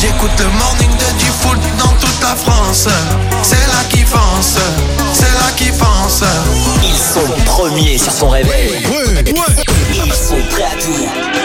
[0.00, 2.88] J'écoute le morning de du foot dans toute la France.
[3.42, 4.58] C'est là qui fonce,
[5.12, 6.22] c'est là qui fonce.
[6.82, 8.86] Ils sont premiers sur ton réveil.
[8.86, 9.24] Ouais, ouais.
[10.04, 11.35] Ils sont prêts à tout.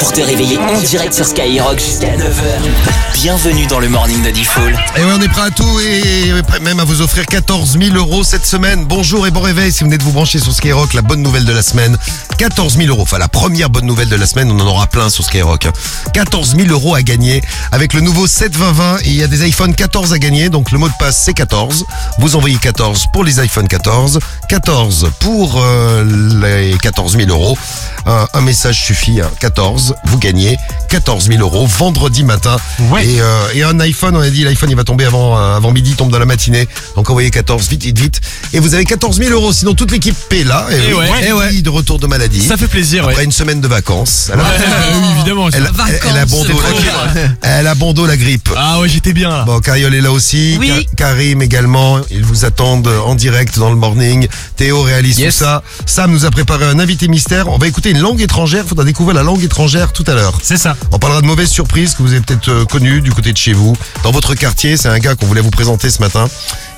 [0.00, 3.12] Pour te réveiller en direct sur Skyrock jusqu'à 9h.
[3.14, 4.74] Bienvenue dans le morning de Diffoul.
[4.96, 7.94] Et ouais, on est prêt à tout et prêt même à vous offrir 14 000
[7.94, 8.86] euros cette semaine.
[8.86, 10.94] Bonjour et bon réveil si vous venez de vous brancher sur Skyrock.
[10.94, 11.98] La bonne nouvelle de la semaine,
[12.38, 13.02] 14 000 euros.
[13.02, 15.68] Enfin, la première bonne nouvelle de la semaine, on en aura plein sur Skyrock.
[16.14, 19.74] 14 000 euros à gagner avec le nouveau 72020 et il y a des iPhone
[19.74, 20.48] 14 à gagner.
[20.48, 21.84] Donc le mot de passe c'est 14.
[22.20, 26.04] Vous envoyez 14 pour les iPhone 14, 14 pour euh,
[26.40, 27.58] les 14 000 euros.
[28.06, 29.30] Un, message suffit, hein.
[29.40, 30.56] 14, vous gagnez
[30.88, 32.56] 14 000 euros vendredi matin.
[32.90, 33.06] Ouais.
[33.06, 35.70] Et, euh, et un iPhone, on a dit l'iPhone il va tomber avant, euh, avant
[35.72, 36.66] midi, il tombe dans la matinée.
[36.96, 38.20] Donc envoyez 14, vite, vite, vite.
[38.52, 40.66] Et vous avez 14 000 euros, sinon toute l'équipe paie là.
[40.70, 41.28] Et, ouais.
[41.28, 42.42] et oui, de retour de maladie.
[42.42, 43.12] Ça fait plaisir, ouais.
[43.12, 44.30] Après une semaine de vacances.
[44.32, 44.48] Elle a, Ouais,
[45.02, 45.48] oui, évidemment.
[45.52, 48.48] elle, a- elle, elle a bon dos, la, elle a bon dos la grippe.
[48.56, 49.44] Ah ouais, j'étais bien là.
[49.44, 50.56] Bon, Cariole est là aussi.
[50.58, 50.68] Oui.
[50.96, 51.98] Ka- Karim également.
[52.10, 54.26] Ils vous attendent en direct dans le morning.
[54.56, 55.34] Théo réalise Yes.
[55.38, 55.62] tout ça.
[55.86, 57.48] Sam nous a préparé un invité mystère.
[57.48, 58.64] On va écouter une langue étrangère.
[58.66, 60.38] Faudra découvrir la langue étrangère tout à l'heure.
[60.42, 60.76] C'est ça.
[60.92, 63.52] On parlera de mauvaises surprises que vous avez peut-être euh, connues du côté de chez
[63.52, 63.74] vous.
[64.02, 66.28] Dans votre quartier, c'est un gars qu'on voulait vous présenter ce matin.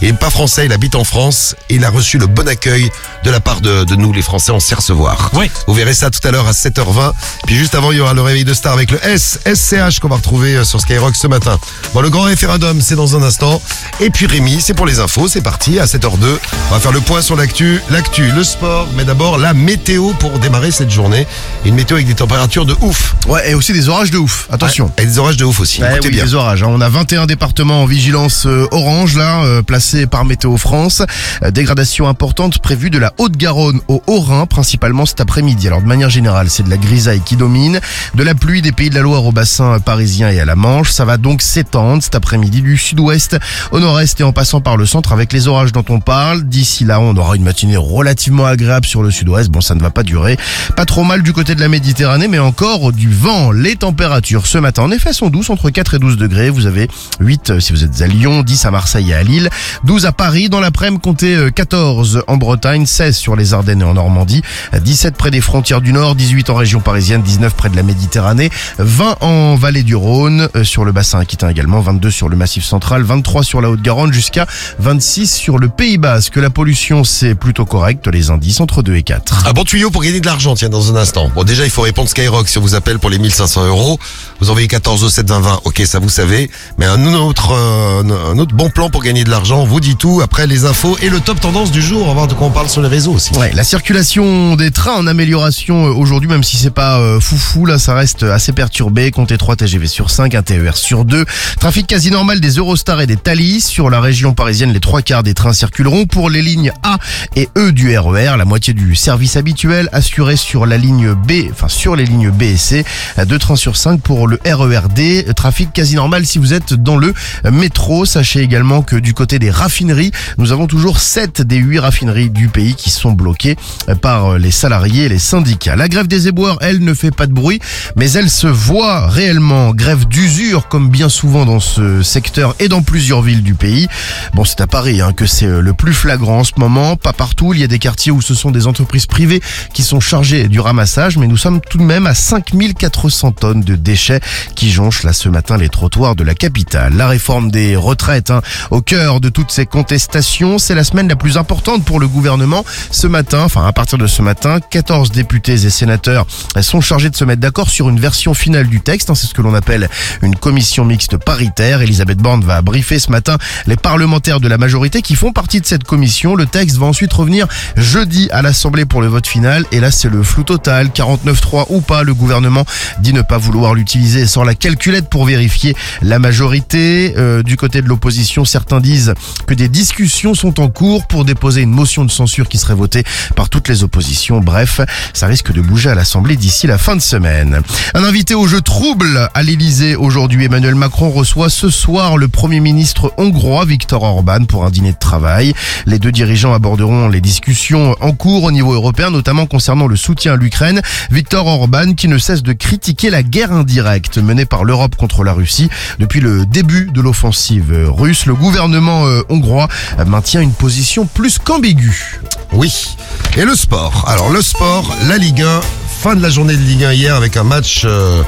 [0.03, 2.91] Il est pas français, il habite en France et il a reçu le bon accueil
[3.25, 5.31] de la part de, de nous, les Français, on sait recevoir.
[5.33, 5.49] Ouais.
[5.69, 7.13] Vous verrez ça tout à l'heure à 7h20.
[7.47, 10.09] Puis juste avant, il y aura le réveil de star avec le S, SCH qu'on
[10.09, 11.57] va retrouver euh, sur Skyrock ce matin.
[11.95, 13.63] Bon, le grand référendum, c'est dans un instant.
[14.01, 16.37] Et puis Rémi, c'est pour les infos, c'est parti à 7h02.
[16.71, 20.39] On va faire le point sur l'actu, l'actu, le sport, mais d'abord la météo pour
[20.41, 21.29] démarrer cette journée.
[21.65, 23.15] Une météo avec des températures de ouf.
[23.29, 24.49] Ouais, et aussi des orages de ouf.
[24.51, 24.91] Attention.
[24.99, 25.81] Et des orages de ouf aussi.
[25.81, 26.25] Ouais, Écoutez oui, bien.
[26.25, 26.65] des orages.
[26.65, 26.69] hein.
[26.71, 31.03] On a 21 départements en vigilance euh, orange là, euh, placés par Météo France.
[31.43, 35.69] Euh, dégradation importante prévue de la Haute-Garonne au Haut-Rhin, principalement cet après-midi.
[35.69, 37.81] Alors de manière générale, c'est de la grisaille qui domine,
[38.15, 40.91] de la pluie des pays de la Loire au bassin parisien et à la Manche.
[40.91, 43.37] Ça va donc s'étendre cet après-midi du sud-ouest
[43.71, 46.45] au nord-est et en passant par le centre avec les orages dont on parle.
[46.45, 49.51] D'ici là, on aura une matinée relativement agréable sur le sud-ouest.
[49.51, 50.37] Bon, ça ne va pas durer.
[50.77, 53.53] Pas trop mal du côté de la Méditerranée, mais encore du vent.
[53.53, 56.51] Les températures ce matin, en effet, sont douces, entre 4 et 12 degrés.
[56.51, 56.89] Vous avez
[57.21, 59.49] 8 euh, si vous êtes à Lyon, 10 à Marseille et à Lille,
[59.85, 60.49] 12 à Paris.
[60.49, 65.17] Dans l'après-midi, comptez euh, 14 en Bretagne, 16 sur les Ardennes et en Normandie, 17
[65.17, 69.17] près des frontières du Nord, 18 en région parisienne, 19 près de la Méditerranée, 20
[69.21, 73.03] en vallée du Rhône, euh, sur le bassin aquitain également, 22 sur le massif central,
[73.03, 74.47] 23 sur la Haute-Garonne, jusqu'à
[74.79, 76.37] 26 sur le Pays Basque.
[76.37, 78.07] La pollution, c'est plutôt correct.
[78.09, 79.49] Les indices entre 2 et 4.
[79.49, 81.31] Un bon tuyau pour gagner de l'argent, tiens, dans un instant.
[81.35, 83.99] Bon, déjà, il faut répondre Skyrock si on vous appelle pour les 1500 euros.
[84.41, 85.61] Vous envoyez 14 au 7 20 20.
[85.65, 86.51] Ok, ça vous savez.
[86.79, 89.95] Mais un autre, euh, un autre bon plan pour gagner de l'argent, on vous dit
[89.95, 90.21] tout.
[90.23, 92.03] Après les infos et le top tendance du jour.
[92.03, 93.33] On va voir de quoi on parle sur les réseaux aussi.
[93.35, 97.65] Ouais, la circulation des trains en amélioration euh, aujourd'hui, même si c'est pas euh, foufou,
[97.65, 99.13] là, ça reste assez perturbé.
[99.13, 101.25] Comptez 3 TGV sur 5, un TER sur 2.
[101.61, 103.61] Trafic quasi normal des Eurostar et des Thalys.
[103.61, 106.07] Sur la région parisienne, les trois quarts des trains circuleront.
[106.07, 106.99] Pour les lignes A
[107.37, 111.69] et E du RER, la moitié du service habituel assuré sur la ligne B, enfin
[111.69, 112.85] sur les lignes B et C.
[113.21, 115.33] Euh, Deux trains sur 5 pour le RERD.
[115.37, 117.15] Trafic quasi normal si vous êtes dans le
[117.53, 118.05] métro.
[118.05, 122.49] Sachez également que du côté des raffineries, nous avons toujours 7 des 8 raffineries du
[122.49, 123.57] pays qui sont bloquées
[123.89, 125.77] euh, par euh, les salariés et les syndicats.
[125.77, 127.61] La grève des éboueurs, elle, ne fait pas de bruit,
[127.97, 129.73] mais elle se voit réellement.
[129.73, 133.89] Grève d'usure, comme bien souvent dans ce secteur et dans plusieurs villes du pays.
[134.35, 136.97] Bon, c'est à Paris hein, que c'est euh, le plus flagrant en ce moment.
[136.97, 139.41] Pas partout, il y a des quartiers où ce sont des entreprises privées
[139.73, 143.77] qui sont chargées du ramassage, mais nous sommes tout de même à 5400 tonnes de
[143.77, 144.21] déchets
[144.57, 146.95] qui jonchent là ce matin les trottoirs de la capitale.
[146.97, 151.17] La réforme des retraites, hein, au cœur de toutes ces contestations, c'est la semaine la
[151.17, 152.65] plus importante pour le gouvernement.
[152.93, 156.27] Ce matin, enfin à partir de ce matin, 14 députés et sénateurs
[156.61, 159.11] sont chargés de se mettre d'accord sur une version finale du texte.
[159.11, 159.89] hein, c'est ce que l'on appelle
[160.23, 161.83] une commission mixte paritaire.
[161.83, 163.37] Elisabeth Borne va briefer ce matin
[163.67, 166.37] les parlementaires de la majorité qui font partie de cette commission.
[166.37, 169.65] Le texte va ensuite revenir jeudi à l'Assemblée pour le vote final.
[169.73, 170.91] Et là, c'est le flou total.
[170.91, 172.65] 49-3 ou pas, le gouvernement
[173.01, 177.15] dit ne pas vouloir l'utiliser sans la calculette pour vérifier la majorité.
[177.17, 179.15] Euh, du côté de l'opposition, certains disent
[179.47, 183.05] que des discussions sont en cours pour déposer une motion de censure qui serait votée
[183.37, 184.41] par toutes les oppositions.
[184.41, 184.81] Bref,
[185.13, 187.63] ça risque de bouger à l'Assemblée d'ici la fin de semaine.
[187.95, 190.45] Un invité au jeu trouble à l'Elysée aujourd'hui.
[190.45, 194.99] Emmanuel Macron reçoit ce soir le Premier ministre hongrois Viktor Orban pour un dîner de
[194.99, 195.55] travail.
[195.87, 200.35] Les deux dirigeants aborderont les discussions en cours au niveau européen, notamment concernant le soutien
[200.35, 200.81] à l'Ukraine.
[201.11, 205.33] Viktor Orban qui ne cesse de critiquer la guerre indirecte menée par l'Europe contre la
[205.33, 205.69] Russie
[205.99, 208.27] depuis le début de l'offensive russe.
[208.27, 209.69] Le gouvernement euh, hongrois
[210.07, 212.21] maintient une position plus qu'ambiguë.
[212.53, 212.97] Oui.
[213.37, 214.05] Et le sport?
[214.09, 215.61] Alors le sport, la Ligue 1,
[216.01, 218.23] fin de la journée de Ligue 1 hier avec un match euh,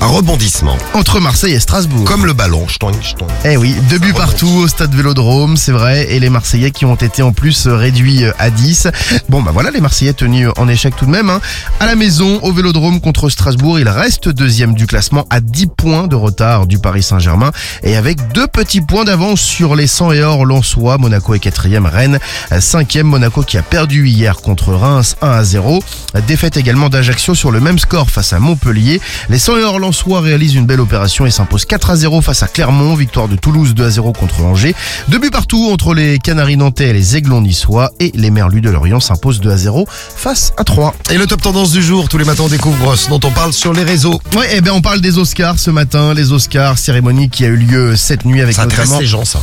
[0.00, 0.76] rebondissement.
[0.92, 2.04] Entre Marseille et Strasbourg.
[2.04, 2.66] Comme le ballon.
[2.68, 3.26] Ch'toing, ch'toing.
[3.44, 6.94] Eh oui, deux buts partout au stade Vélodrome, c'est vrai, et les Marseillais qui ont
[6.94, 8.88] été en plus euh, réduits euh, à 10.
[9.28, 11.30] Bon bah voilà, les Marseillais tenus en échec tout de même.
[11.30, 11.40] hein.
[11.80, 16.06] À la maison, au Vélodrome contre Strasbourg, il reste deuxième du classement à 10 points
[16.06, 17.50] de retard du Paris Saint-Germain
[17.82, 20.98] et avec deux petits points d'avance sur les 100 et or Lensois.
[20.98, 22.18] Monaco est quatrième, Rennes
[22.52, 23.06] euh, cinquième.
[23.06, 25.82] Monaco qui a perdu hier contre Reims 1 à 0.
[26.26, 29.00] Défaite également d'Ajaccio sur le même score face à Montpellier.
[29.28, 32.42] Les 100 et or Lensois réalisent une belle opération et s'imposent 4 à 0 face
[32.42, 32.96] à Clermont.
[32.96, 34.74] Victoire de Toulouse 2 à 0 contre Angers.
[35.06, 37.92] Deux buts partout entre les Canaries nantais et les Aiglons niçois.
[38.00, 40.96] Et les Merlus de Lorient s'imposent 2 à 0 face à 3.
[41.12, 43.52] Et le top tendance du jour, tous les matins on découvre ce dont on parle
[43.52, 44.20] sur les réseaux.
[44.36, 46.12] Ouais, eh ben on parle des Oscars ce matin.
[46.12, 48.98] Les Oscars, cérémonie qui a eu lieu cette nuit avec Ça notamment...
[48.98, 49.40] les gens ça.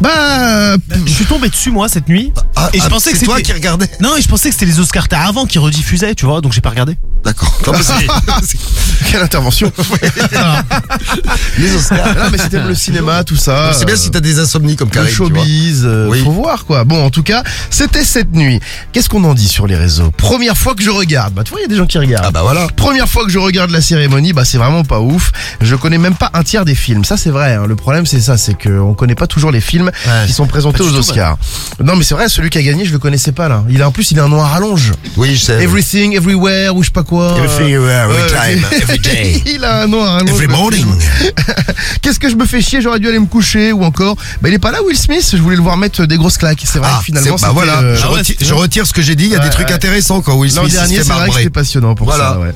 [0.00, 2.32] Bah, euh, Je suis tombé dessus moi cette nuit.
[2.56, 3.90] Ah, et je ah, pensais que c'est toi c'était- qui regardais.
[4.00, 6.54] Non, et je pensais que c'était les Oscars t'as avant qui rediffusaient, tu vois, donc
[6.54, 6.96] j'ai pas regardé.
[7.24, 7.58] D'accord.
[9.10, 9.72] Quelle intervention
[11.58, 12.14] les Oscars.
[12.16, 13.72] Non mais c'était le cinéma, tout ça.
[13.72, 15.08] C'est bien si t'as des insomnies comme le Karim.
[15.10, 15.28] tu vois.
[15.28, 16.22] showbiz, euh, Oui.
[16.22, 16.84] faut voir quoi.
[16.84, 18.60] Bon, en tout cas, c'était cette nuit.
[18.92, 20.10] Qu'est-ce qu'on en dit sur les réseaux?
[20.16, 21.34] Première fois que je regarde.
[21.34, 22.26] Bah, tu vois, il y a des gens qui regardent.
[22.26, 22.66] Ah bah voilà.
[22.76, 25.32] Première fois que je regarde la cérémonie, bah c'est vraiment pas ouf.
[25.60, 27.04] Je connais même pas un tiers des films.
[27.04, 27.54] Ça c'est vrai.
[27.54, 27.64] hein.
[27.66, 29.90] Le problème c'est ça, c'est qu'on connaît pas toujours les films
[30.26, 31.36] qui sont présentés aux Oscars.
[31.82, 33.64] Non mais c'est vrai, celui qui a gagné, je le connaissais pas là.
[33.68, 34.92] Il a en plus, il a un nom à rallonge.
[35.16, 35.62] Oui, je sais.
[35.62, 37.13] Everything, everywhere ou je sais pas quoi.
[37.22, 39.42] Everywhere, every time, every day.
[39.46, 40.30] il a un nom à rallonge.
[40.30, 40.86] Every morning.
[42.02, 44.16] Qu'est-ce que je me fais chier J'aurais dû aller me coucher ou encore.
[44.42, 45.28] Bah il est pas là Will Smith.
[45.32, 46.62] Je voulais le voir mettre des grosses claques.
[46.64, 46.88] C'est vrai.
[46.92, 48.08] Ah, que finalement, c'est- bah voilà, euh, je, Ah
[48.54, 49.74] retire, je ce que j'ai dit, il y a Ouais, des trucs ouais.
[49.74, 51.38] intéressants quand Will L'an Smith se dernier, fait c'est vrai que marbrer.
[51.42, 52.32] c'était passionnant pour Voilà.
[52.34, 52.38] ça.
[52.40, 52.54] Ouais.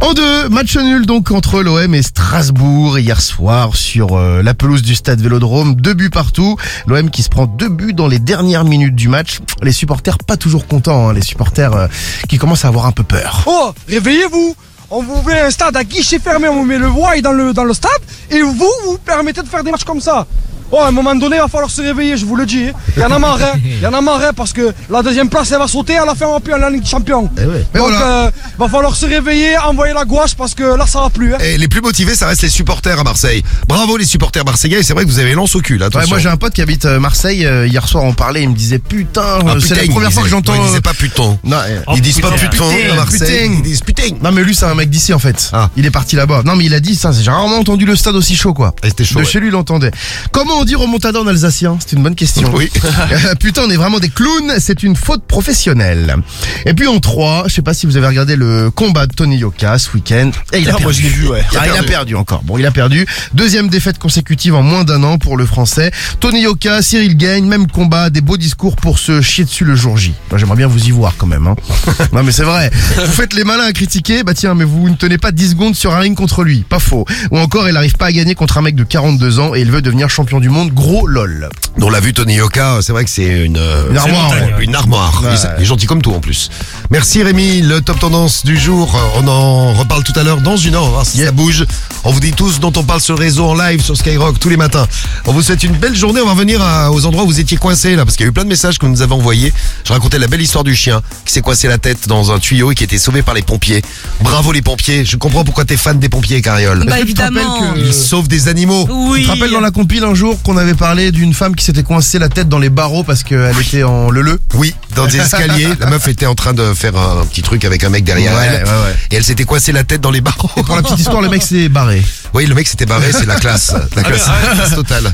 [0.00, 4.82] En deux, match nul donc entre l'OM et Strasbourg hier soir sur euh, la pelouse
[4.82, 5.74] du stade Vélodrome.
[5.76, 6.56] Deux buts partout.
[6.86, 9.38] L'OM qui se prend deux buts dans les dernières minutes du match.
[9.62, 11.08] Les supporters pas toujours contents.
[11.08, 11.12] hein.
[11.12, 11.86] Les supporters euh,
[12.28, 13.42] qui commencent à avoir un peu peur.
[13.46, 14.54] Oh, réveillez-vous.
[14.90, 17.52] On vous met un stade à guichet fermé, on vous met le voile dans le,
[17.52, 17.90] dans le stade,
[18.30, 20.26] et vous, vous permettez de faire des matchs comme ça
[20.76, 22.66] Oh, à un moment donné, il va falloir se réveiller, je vous le dis.
[22.96, 23.58] Il y en a marre, hein.
[23.64, 26.04] Il y en a marre, hein, parce que la deuxième place, elle va sauter à
[26.04, 27.30] la fin européenne, la Ligue des Champions.
[27.36, 28.02] Mais Donc, voilà.
[28.26, 31.32] euh, va falloir se réveiller, envoyer la gouache, parce que là, ça va plus.
[31.32, 31.38] Hein.
[31.44, 33.44] Et les plus motivés, ça reste les supporters à Marseille.
[33.68, 36.08] Bravo les supporters marseillais, et c'est vrai que vous avez l'ance au cul, Ouais, attention.
[36.08, 37.46] moi j'ai un pote qui habite euh, Marseille.
[37.46, 40.12] euh, hier soir on parlait, il me disait putain, Ah, c'est putain, la il première
[40.12, 40.54] fois que j'entends.
[40.54, 41.38] non, il disait euh, pas putain.
[41.44, 41.56] Non,
[41.86, 42.48] Oh, Ils disent pas putain.
[42.48, 43.54] putain à Marseille, putain.
[43.58, 44.02] ils disent putain.
[44.22, 45.50] non mais lui c'est un mec d'ici en fait.
[45.52, 45.70] Ah.
[45.76, 46.42] Il est parti là-bas.
[46.44, 47.12] Non mais il a dit ça.
[47.12, 48.74] J'ai rarement entendu le stade aussi chaud quoi.
[48.82, 49.30] Et c'était chaud, De ouais.
[49.30, 49.90] chez lui il entendait.
[50.32, 51.76] Comment on dit remontada en alsacien?
[51.78, 52.50] C'est une bonne question.
[52.54, 52.70] Oui.
[53.12, 56.16] Euh, Putain, on est vraiment des clowns, c'est une faute professionnelle.
[56.64, 59.36] Et puis en 3, je sais pas si vous avez regardé le combat de Tony
[59.36, 60.30] Yoka ce week-end.
[60.52, 60.96] Et il a Ah, moi, perdu.
[60.96, 61.42] je l'ai vu, ouais.
[61.58, 62.42] Ah, il a perdu encore.
[62.44, 63.06] Bon, il a perdu.
[63.34, 65.90] Deuxième défaite consécutive en moins d'un an pour le français.
[66.20, 69.98] Tony Yoka, Cyril Gagne, même combat, des beaux discours pour se chier dessus le jour
[69.98, 70.14] J.
[70.30, 71.46] Moi, j'aimerais bien vous y voir quand même.
[71.46, 71.56] Hein.
[72.12, 72.70] non mais c'est vrai.
[72.96, 75.74] Vous faites les malins à critiquer, bah tiens, mais vous ne tenez pas 10 secondes
[75.74, 76.64] sur un ring contre lui.
[76.68, 77.04] Pas faux.
[77.30, 79.70] Ou encore, il n'arrive pas à gagner contre un mec de 42 ans et il
[79.70, 80.72] veut devenir champion du monde.
[80.72, 81.48] Gros lol.
[81.82, 84.54] On l'a vu Tony Yoka, c'est vrai que c'est une, euh, Une armoire, ouais.
[84.64, 85.22] Une armoire.
[85.24, 85.30] Ouais.
[85.32, 86.48] Il est- Il est gentil comme tout en plus.
[86.90, 88.94] Merci Rémi, le top tendance du jour.
[88.94, 90.82] euh, On en reparle tout à l'heure dans une heure.
[90.82, 91.26] On va voir si Yeah.
[91.26, 91.64] ça bouge.
[92.04, 94.48] On vous dit tous dont on parle sur le réseau en live sur Skyrock tous
[94.48, 94.86] les matins.
[95.26, 96.20] On vous souhaite une belle journée.
[96.20, 98.30] On va revenir à- aux endroits où vous étiez coincés là, parce qu'il y a
[98.30, 99.52] eu plein de messages que vous nous avez envoyés.
[99.84, 102.70] Je racontais la belle histoire du chien qui s'est coincé la tête dans un tuyau
[102.70, 103.82] et qui a été sauvé par les pompiers.
[104.20, 105.04] Bravo les pompiers.
[105.04, 106.84] Je comprends pourquoi t'es fan des pompiers, Cariole.
[106.86, 107.72] Bah évidemment.
[107.74, 108.86] que- Ils sauvent des animaux.
[108.90, 109.20] Oui.
[109.20, 111.82] Tu te rappelles dans la compile un jour qu'on avait parlé d'une femme qui s'était
[111.82, 115.68] coincée la tête dans les barreaux parce qu'elle était en leu Oui, dans des escaliers.
[115.80, 118.34] la meuf était en train de faire un, un petit truc avec un mec derrière
[118.34, 118.64] Ouais, elle.
[118.64, 118.94] ouais, ouais.
[119.10, 120.48] Et elle s'était coincée la tête dans les barreaux.
[120.62, 122.02] Pour la petite histoire, le mec s'est barré.
[122.32, 123.72] Oui, le mec s'était barré, c'est la classe.
[123.96, 125.12] La classe, la classe totale.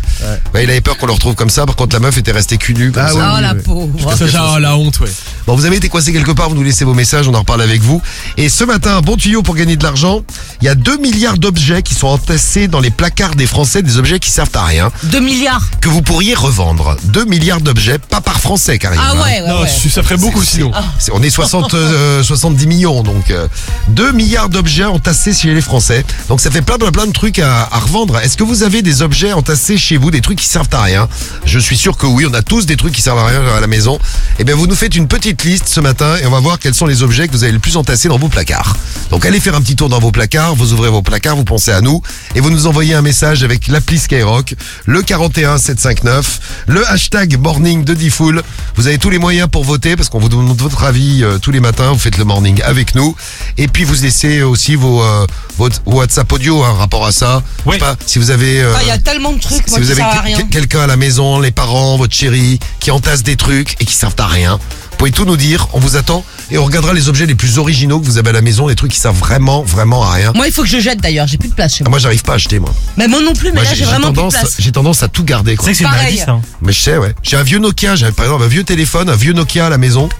[0.55, 1.67] Ouais, il avait peur qu'on le retrouve comme ça.
[1.67, 3.35] Par contre, la meuf était restée cul comme Ah ça.
[3.37, 3.61] Oh la oui.
[3.63, 4.17] pauvre.
[4.17, 5.11] Ça, genre, la honte, ouais.
[5.47, 7.63] Bon, vous avez été coincé quelque part, vous nous laissez vos messages, on en reparle
[7.63, 8.01] avec vous.
[8.37, 10.21] Et ce matin, un bon tuyau pour gagner de l'argent.
[10.63, 13.99] Il y a 2 milliards d'objets qui sont entassés dans les placards des Français, des
[13.99, 15.69] objets qui servent à rien, 2 milliards.
[15.81, 16.97] que vous pourriez revendre.
[17.05, 19.03] 2 milliards d'objets, pas par Français, carrément.
[19.05, 19.69] Ah ouais, ouais, Non, ouais.
[19.69, 20.71] ça ferait beaucoup sinon.
[20.99, 23.49] C'est- On est 60, euh, 70 millions, donc euh,
[23.89, 26.05] 2 milliards d'objets entassés chez les Français.
[26.29, 28.19] Donc ça fait plein plein plein de trucs à, à revendre.
[28.19, 31.09] Est-ce que vous avez des objets entassés chez vous, des trucs qui servent à rien?
[31.45, 33.61] Je suis sûr que oui, on a tous des trucs qui servent à rien à
[33.61, 33.99] la maison.
[34.39, 36.75] Eh bien vous nous faites une petite liste ce matin et on va voir quels
[36.75, 38.77] sont les objets que vous avez le plus entassés dans vos placards.
[39.11, 41.73] Donc allez faire un petit tour dans vos placards, vous ouvrez vos placards, vous pensez
[41.73, 42.01] à nous
[42.35, 44.55] et vous nous envoyez un message avec l'appli Skyrock,
[44.87, 48.43] le 41 759, le hashtag morning de Diffoul.
[48.77, 51.51] Vous avez tous les moyens pour voter parce qu'on vous demande votre avis euh, tous
[51.51, 51.93] les matins.
[51.93, 53.15] Vous faites le morning avec nous
[53.59, 55.27] et puis vous laissez aussi vos euh,
[55.59, 57.43] votre WhatsApp audio hein, rapport à ça.
[57.67, 59.71] Je sais pas si vous avez euh, Ah, Il y a tellement de trucs, si
[59.71, 60.43] moi, vous qui avez servent à que- rien.
[60.51, 64.15] quelqu'un à la maison, les parents, votre chérie, qui entasse des trucs et qui servent
[64.19, 64.59] à rien,
[65.01, 68.01] pouvez tout nous dire, on vous attend et on regardera les objets les plus originaux
[68.01, 70.33] que vous avez à la maison, les trucs qui servent vraiment, vraiment à rien.
[70.35, 71.93] Moi, il faut que je jette d'ailleurs, j'ai plus de place chez Ah, moi.
[71.93, 72.71] moi, j'arrive pas à acheter, moi.
[72.99, 74.57] Mais moi non plus, mais Moi, là, j'ai vraiment plus de tendance, place.
[74.59, 75.65] j'ai tendance à tout garder, C'est quoi.
[75.65, 76.05] vrai que c'est une Pareil.
[76.05, 76.33] maladie, ça.
[76.33, 76.43] hein.
[76.61, 77.15] Mais je sais, ouais.
[77.23, 79.79] J'ai un vieux Nokia, j'ai par exemple un vieux téléphone, un vieux Nokia à la
[79.79, 80.11] maison.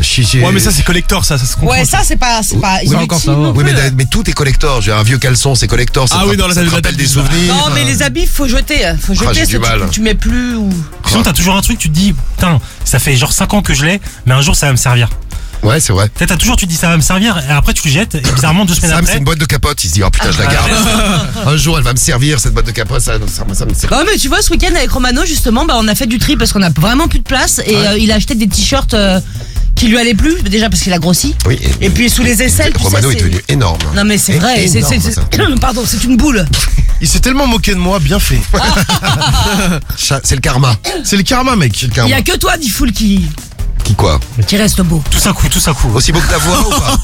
[0.00, 1.72] J'ai- j'ai- Ouais, mais ça, c'est collector, ça, ça se comprend.
[1.76, 3.36] Ouais, ça, c'est pas, c'est pas Oui, inutile encore ça va.
[3.36, 3.90] non Oui, mais, plus.
[3.96, 4.80] mais tout est collector.
[4.80, 6.08] J'ai un vieux caleçon, c'est collector.
[6.08, 7.54] Ça Ah te oui, dans la ça te salle de rappelle des souvenirs.
[7.54, 8.78] Non, mais les habits, faut jeter.
[9.00, 9.88] Faut Ah, j'ai jeter, du ça, tu- mal.
[9.90, 10.70] tu, mets plus ou.
[11.06, 13.74] Sinon, t'as toujours un truc, tu te dis, putain, ça fait genre 5 ans que
[13.74, 15.08] je l'ai, mais un jour, ça va me servir.
[15.62, 16.08] Ouais, c'est vrai.
[16.08, 18.14] Peut-être t'as toujours, tu te dis, ça va me servir, et après, tu le jettes,
[18.14, 19.18] et bizarrement, deux semaines Sam, c'est après.
[19.18, 19.84] une boîte de capote.
[19.84, 20.70] Il se dit, oh putain, je la garde.
[21.46, 23.02] un jour, elle va me servir, cette boîte de capote.
[23.02, 23.90] Ça, ça, ça me sert.
[23.90, 26.36] Bah, mais tu vois, ce week-end avec Romano, justement, bah, on a fait du tri
[26.36, 29.20] parce qu'on a vraiment plus de place et euh, il a aché des t-shirts euh,
[29.74, 31.34] qui lui allaient plus, déjà parce qu'il a grossi.
[31.46, 31.58] Oui.
[31.80, 33.78] Et puis sous les aisselles, tu sais, Romano est c'est- devenu énorme.
[33.94, 34.80] Non mais c'est vrai, c'est,
[35.60, 36.44] pardon, c'est une boule.
[37.00, 38.38] Il s'est tellement moqué de moi, bien fait.
[39.96, 40.76] Cha- C'est le karma.
[41.04, 41.82] C'est le karma, mec.
[41.82, 43.24] Il y a que toi, Diffoul, qui,
[43.90, 45.02] Qui quoi qui reste beau.
[45.10, 45.90] Tout ça coup, tout ça coup.
[45.92, 46.96] Aussi beau que ta voix ou pas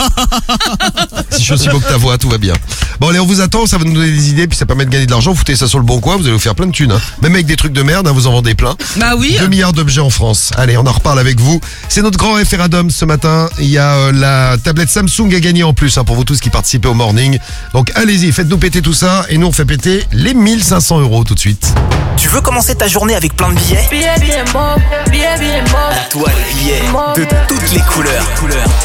[1.30, 2.52] Si je suis aussi beau que ta voix, tout va bien.
[3.00, 4.90] Bon, allez, on vous attend, ça va nous donner des idées, puis ça permet de
[4.90, 5.32] gagner de l'argent.
[5.32, 6.92] Vous foutez ça sur le bon coin, vous allez vous faire plein de thunes.
[6.92, 7.00] hein.
[7.22, 8.76] Même avec des trucs de merde, hein, vous en vendez plein.
[8.98, 9.36] Bah oui.
[9.40, 10.52] 2 milliards d'objets en France.
[10.56, 11.60] Allez, on en reparle avec vous.
[11.88, 13.48] C'est notre grand référendum ce matin.
[13.58, 16.38] Il y a euh, la tablette Samsung à gagner en plus hein, pour vous tous
[16.38, 17.36] qui participez au morning.
[17.74, 21.34] Donc allez-y, faites-nous péter tout ça et nous on fait péter les 1500 euros tout
[21.34, 21.74] de suite.
[22.16, 23.86] Tu veux commencer ta journée avec plein de billets?
[23.90, 25.74] Billet, billet, mob, billet, billet, mob.
[25.90, 28.24] À toi les billets de toutes les couleurs.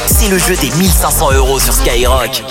[0.07, 2.41] C'est le jeu des 1500 euros sur Skyrock.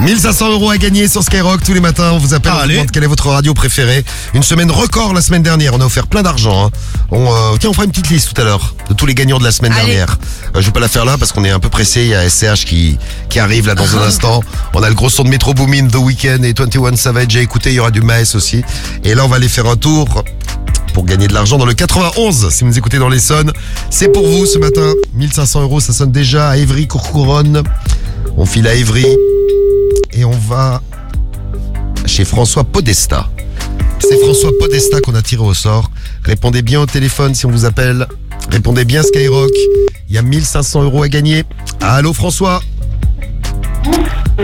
[0.00, 2.10] 1500 euros à gagner sur Skyrock tous les matins.
[2.12, 2.74] On vous appelle, on vous allez.
[2.74, 4.04] demande quelle est votre radio préférée.
[4.34, 5.74] Une semaine record la semaine dernière.
[5.74, 6.66] On a offert plein d'argent.
[6.66, 6.70] hein.
[7.12, 9.38] On, euh, tiens, on fera une petite liste tout à l'heure de tous les gagnants
[9.38, 9.86] de la semaine Allez.
[9.92, 10.18] dernière.
[10.56, 12.00] Euh, je vais pas la faire là parce qu'on est un peu pressé.
[12.02, 14.42] Il y a SCH qui, qui arrive là dans un instant.
[14.74, 17.70] On a le gros son de Metro Boomin, The Weeknd et 21 Savage à écouter.
[17.70, 18.64] Il y aura du Maes aussi.
[19.04, 20.24] Et là, on va aller faire un tour
[20.92, 22.50] pour gagner de l'argent dans le 91.
[22.50, 23.52] Si vous nous écoutez dans l'Essonne,
[23.90, 24.92] c'est pour vous ce matin.
[25.14, 27.62] 1500 euros, ça sonne déjà à Évry, Courcouronne.
[28.36, 29.06] On file à Évry
[30.12, 30.82] et on va
[32.06, 33.28] chez François Podesta.
[34.00, 35.90] C'est François Podesta qu'on a tiré au sort.
[36.22, 38.06] Répondez bien au téléphone si on vous appelle.
[38.50, 39.50] Répondez bien Skyrock.
[40.08, 41.44] Il y a 1500 euros à gagner.
[41.80, 42.62] Allô François?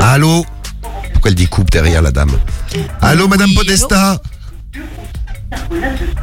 [0.00, 0.44] Allô?
[1.12, 2.32] Pourquoi elle dit coupe derrière la dame?
[3.02, 4.20] Allô Madame Podesta?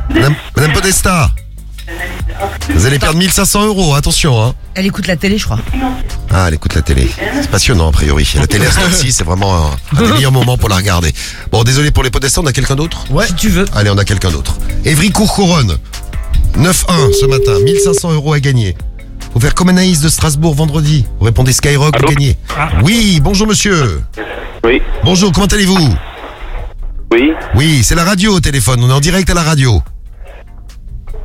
[0.09, 1.31] Madame, Madame Podesta
[2.69, 5.59] Vous allez perdre 1500 euros, attention hein Elle écoute la télé, je crois.
[6.31, 7.09] ah, elle écoute la télé.
[7.41, 8.29] C'est passionnant, a priori.
[8.35, 11.13] La télé temps-ci, c'est vraiment un, meilleurs moments pour la regarder.
[11.51, 13.05] Bon, désolé pour les podestants, on a quelqu'un d'autre?
[13.27, 13.65] Si tu veux.
[13.75, 14.55] Allez, on a quelqu'un d'autre.
[14.85, 15.77] Évry Courcouronne.
[16.57, 16.71] 9-1
[17.19, 18.75] ce matin, 1500 euros à gagner.
[19.33, 21.05] Faut faire comme Anaïs de Strasbourg vendredi.
[21.19, 22.37] Vous répondez Skyrock, vous gagnez.
[22.57, 22.69] Ah.
[22.83, 24.01] Oui, bonjour monsieur.
[24.63, 25.95] Oui, Bonjour, comment allez-vous?
[27.11, 27.33] Oui.
[27.55, 29.81] Oui, c'est la radio au téléphone, on est en direct à la radio.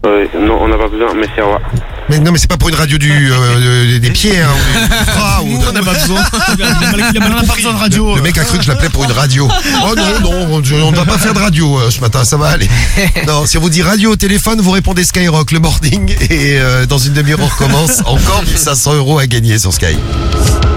[0.04, 1.60] Euh, non, on n'a pas besoin, au revoir.
[2.08, 5.04] Mais non, mais c'est pas pour une radio du, euh, des pieds, hein, ou du
[5.16, 6.20] bras, ou de- On n'a pas besoin.
[6.22, 8.16] Pas besoin de radio.
[8.16, 9.48] Le mec a cru que je l'appelais pour une radio.
[9.84, 12.48] Oh non, non, on ne va pas faire de radio euh, ce matin, ça va
[12.48, 12.68] aller.
[13.26, 16.86] Non, si on vous dit radio au téléphone, vous répondez Skyrock, le morning, et euh,
[16.86, 18.00] dans une demi-heure on recommence.
[18.00, 19.96] Encore 1500 euros à gagner sur Sky.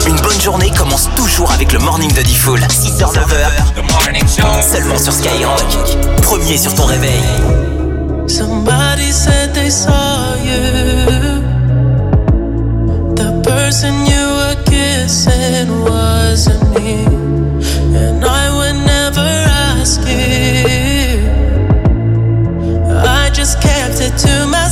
[0.07, 2.59] Une bonne journée commence toujours avec le morning de Diffoul.
[2.59, 4.61] 6h, 9h.
[4.71, 5.65] Seulement sur Skyrock.
[6.21, 7.21] Premier sur ton réveil.
[8.27, 10.94] Somebody said they saw you.
[13.75, 17.03] Person you were kissing wasn't me.
[17.93, 21.19] And I would never ask you.
[23.03, 24.64] I just kept it to myself.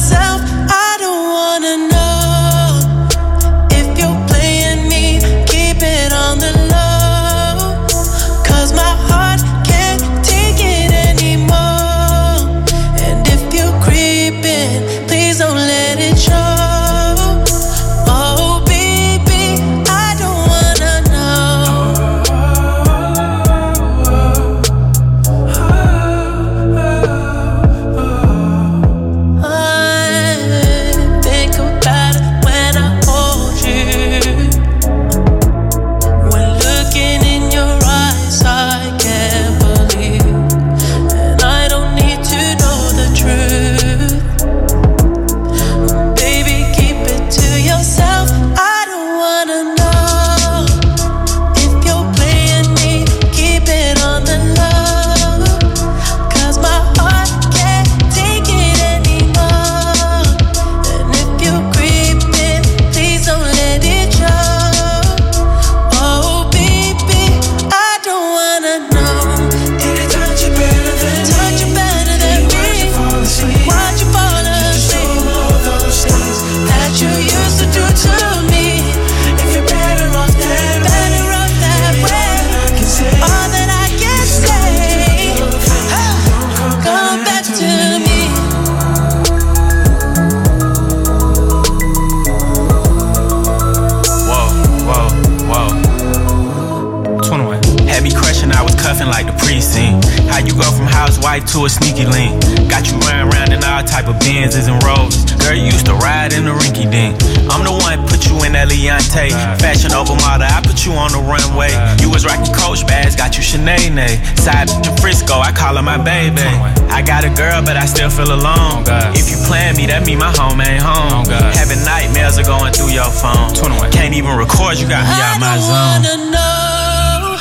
[115.63, 116.43] Call her my baby.
[116.91, 118.83] I got a girl, but I still feel alone.
[119.15, 121.23] If you plan me, that mean my home ain't home.
[121.55, 123.55] Having nightmares are going through your phone.
[123.95, 125.71] Can't even record, you got me out my zone.
[125.71, 127.39] wanna know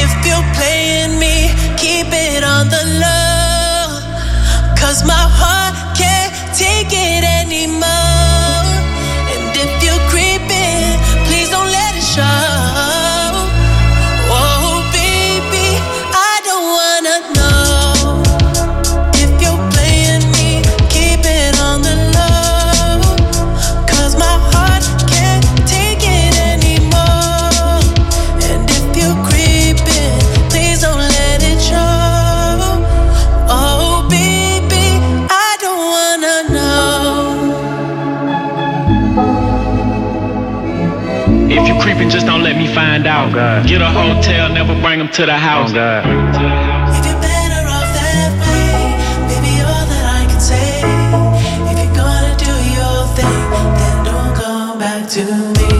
[0.00, 4.00] if you're playing me, keep it on the low.
[4.80, 5.51] Cause my heart
[53.76, 55.72] then don't come back to me.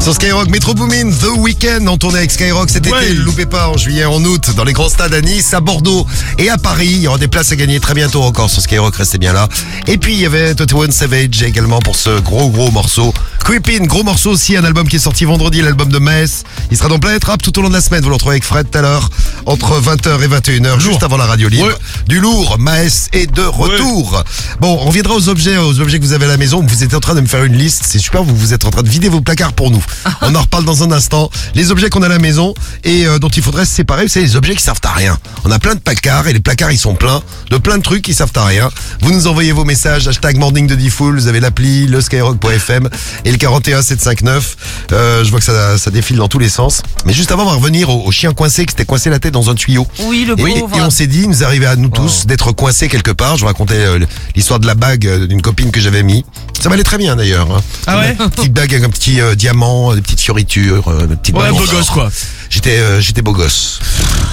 [0.00, 3.14] Sur Skyrock, Metro Boomin, The Weeknd en tournée avec Skyrock cet été.
[3.14, 6.06] Loupez pas en juillet, en août, dans les grands stades à Nice, à Bordeaux
[6.38, 6.88] et à Paris.
[6.90, 9.48] Il y aura des places à gagner très bientôt encore sur Skyrock, restez bien là.
[9.86, 13.12] Et puis il y avait 21 Savage également pour ce gros gros morceau.
[13.48, 16.44] Creepin, gros morceau aussi, un album qui est sorti vendredi, l'album de Maes.
[16.70, 18.02] Il sera dans Planète Rap tout au long de la semaine.
[18.02, 19.08] Vous le retrouvez avec Fred tout à l'heure,
[19.46, 21.72] entre 20h et 21h, juste avant la radio libre.
[22.06, 24.22] Du lourd, Maes est de retour.
[24.60, 26.62] Bon, on reviendra aux objets, aux objets que vous avez à la maison.
[26.62, 27.84] Vous étiez en train de me faire une liste.
[27.86, 29.82] C'est super, vous, vous êtes en train de vider vos placards pour nous.
[30.20, 31.30] On en reparle dans un instant.
[31.54, 32.52] Les objets qu'on a à la maison
[32.84, 35.18] et euh, dont il faudrait se séparer, c'est les objets qui servent à rien.
[35.46, 38.02] On a plein de placards et les placards ils sont pleins de plein de trucs
[38.02, 38.68] qui servent à rien.
[39.00, 42.90] Vous nous envoyez vos messages, hashtag morning de Diffoul, vous avez l'appli, le skyrock.fm
[43.24, 44.56] et le 41759.
[44.92, 46.82] Euh, je vois que ça, ça défile dans tous les sens.
[47.06, 49.32] Mais juste avant, on va revenir au, au chien coincé qui s'était coincé la tête
[49.32, 49.86] dans un tuyau.
[50.00, 50.76] Oui, le Et, pauvre.
[50.76, 53.36] et on s'est dit, il nous arrivait à nous tous d'être coincés quelque part.
[53.36, 53.98] Je vous racontais euh,
[54.34, 56.24] l'histoire de la bague euh, d'une copine que j'avais mis.
[56.60, 57.50] Ça m'allait très bien d'ailleurs.
[57.50, 57.60] hein.
[57.86, 61.16] Ah ouais Une petite bague avec un petit euh, diamant, des petites fioritures, euh, des
[61.16, 62.10] petites Ouais, beau gosse, quoi.
[62.50, 63.78] J'étais euh, j'étais beau gosse.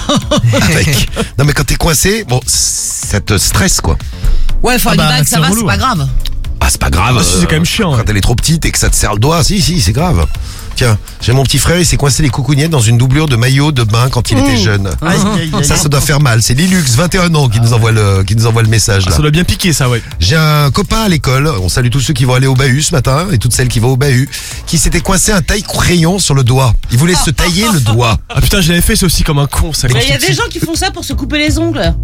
[0.52, 1.08] Avec.
[1.38, 3.96] Non mais quand t'es coincé, bon, ça te stresse quoi.
[4.62, 6.08] Ouais, enfin, Ah une bah, bague, ça va, c'est pas grave.
[6.60, 7.16] Ah c'est pas grave.
[7.20, 8.04] Ah, si, c'est quand même chiant, Quand ouais.
[8.08, 10.26] elle est trop petite et que ça te serre le doigt, si si c'est grave.
[10.74, 13.72] Tiens, j'ai mon petit frère, il s'est coincé les coucougnettes dans une doublure de maillot
[13.72, 14.90] de bain quand il était jeune.
[15.62, 16.42] Ça, ça doit faire mal.
[16.42, 19.12] C'est Lilux, 21 ans, qui nous envoie le, qui nous envoie le message là.
[19.12, 20.02] Ça doit bien piquer ça, ouais.
[20.20, 22.92] J'ai un copain à l'école, on salue tous ceux qui vont aller au bahut ce
[22.94, 24.28] matin et toutes celles qui vont au bahut,
[24.66, 26.74] qui s'était coincé un taille-crayon sur le doigt.
[26.92, 28.18] Il voulait se tailler le doigt.
[28.28, 29.88] Ah putain, je l'avais fait ça aussi comme un con, ça.
[29.88, 31.94] il y a des gens qui font ça pour se couper les ongles.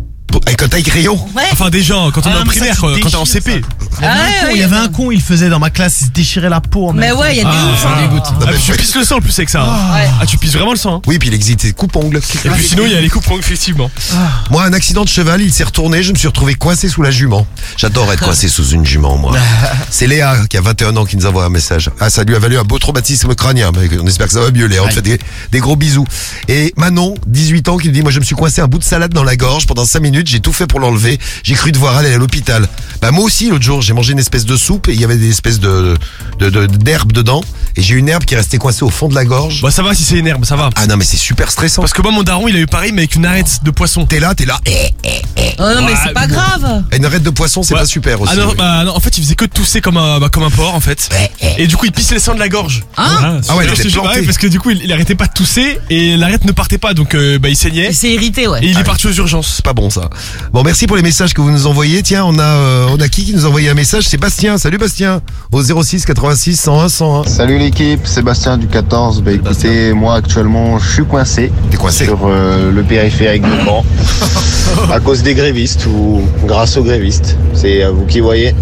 [0.46, 1.42] Avec un taille-crayon Ouais.
[1.52, 3.62] Enfin, des gens, quand on est Ah, en primaire, quoi, quand t'es en CP.
[4.00, 5.58] Il y avait, Ah un, ouais, con, il y avait un con, il faisait dans
[5.58, 6.88] ma classe, il se déchirait la peau.
[6.88, 7.86] en Mais ouais, il y a des Ah, ouf.
[7.86, 8.22] hein.
[8.42, 9.62] Ah, mais tu pisses le sang en plus avec ça.
[9.62, 9.94] hein.
[9.94, 10.08] Ouais.
[10.20, 10.96] Ah, tu pisses vraiment le sang.
[10.96, 11.02] hein.
[11.06, 12.16] Oui, puis il existe des coupe-ongles.
[12.44, 13.90] Et puis sinon, il y a les coupes effectivement.
[14.50, 17.10] Moi, un accident de cheval, il s'est retourné, je me suis retrouvé coincé sous la
[17.10, 17.46] jument.
[17.76, 19.36] J'adore être coincé sous une jument, moi.
[19.90, 21.90] C'est Léa, qui a 21 ans, qui nous envoie un message.
[22.00, 24.50] Ah, ça lui a valu un beau traumatisme crânien, mais on espère que ça va
[24.50, 24.82] mieux, Léa.
[24.84, 25.18] On te fait des,
[25.50, 26.06] des gros bisous.
[26.48, 28.84] Et Manon, 18 ans, qui nous dit, moi, je me suis coincé un bout de
[28.84, 31.18] salade dans la gorge pendant 5 minutes, j'ai tout fait pour l'enlever.
[31.42, 32.68] J'ai cru devoir aller à l'hôpital.
[33.00, 35.16] Bah, moi aussi, l'autre jour, j'ai mangé une espèce de soupe et il y avait
[35.16, 35.96] des espèces de,
[36.38, 37.42] de, de- d'herbes dedans.
[37.76, 39.62] Et j'ai une herbe qui est restée coincée au fond de la gorge.
[39.62, 40.70] Bah, ça va si c'est une herbe, ça va.
[40.76, 41.82] Ah non, mais c'est super stressant.
[41.82, 44.06] Parce que moi, mon daron, il a eu pareil, mais avec une arête de poisson.
[44.06, 44.60] T'es là, t'es là.
[44.66, 44.90] Eh,
[45.58, 46.34] Oh non, mais Ouais, c'est pas bon.
[46.34, 46.82] grave.
[46.96, 47.80] Une arête de poisson, c'est Ouais.
[47.80, 48.32] pas super aussi.
[48.34, 48.54] Ah non, oui.
[48.56, 50.80] bah non, en fait, il faisait que tousser comme un, bah, comme un porc, en
[50.80, 51.08] fait.
[51.58, 52.82] Et du coup, il pissait le sang de la gorge.
[52.96, 54.22] Hein Ah ouais, il planté.
[54.22, 56.94] parce que du coup, il, il arrêtait pas de tousser et l'arête ne partait pas,
[56.94, 57.88] donc euh, bah, il saignait.
[57.90, 58.60] Il s'est irrité, ouais.
[58.64, 59.52] Et il est parti aux urgences.
[59.56, 60.08] C'est pas bon ça.
[60.52, 62.02] Bon, merci pour les messages que vous nous envoyez.
[62.02, 64.04] Tiens, on a, euh, on a qui qui nous a envoyé un message?
[64.08, 64.58] C'est Bastien.
[64.58, 65.20] Salut Bastien.
[65.52, 67.24] Au 06 86 101 101.
[67.28, 69.22] Salut l'équipe, Sébastien du 14.
[69.22, 73.84] Bah écoutez, moi actuellement je suis coincé T'es coincé sur euh, le périphérique de Caen
[74.92, 77.36] à cause des grévistes ou grâce aux grévistes.
[77.54, 78.54] C'est à vous qui voyez.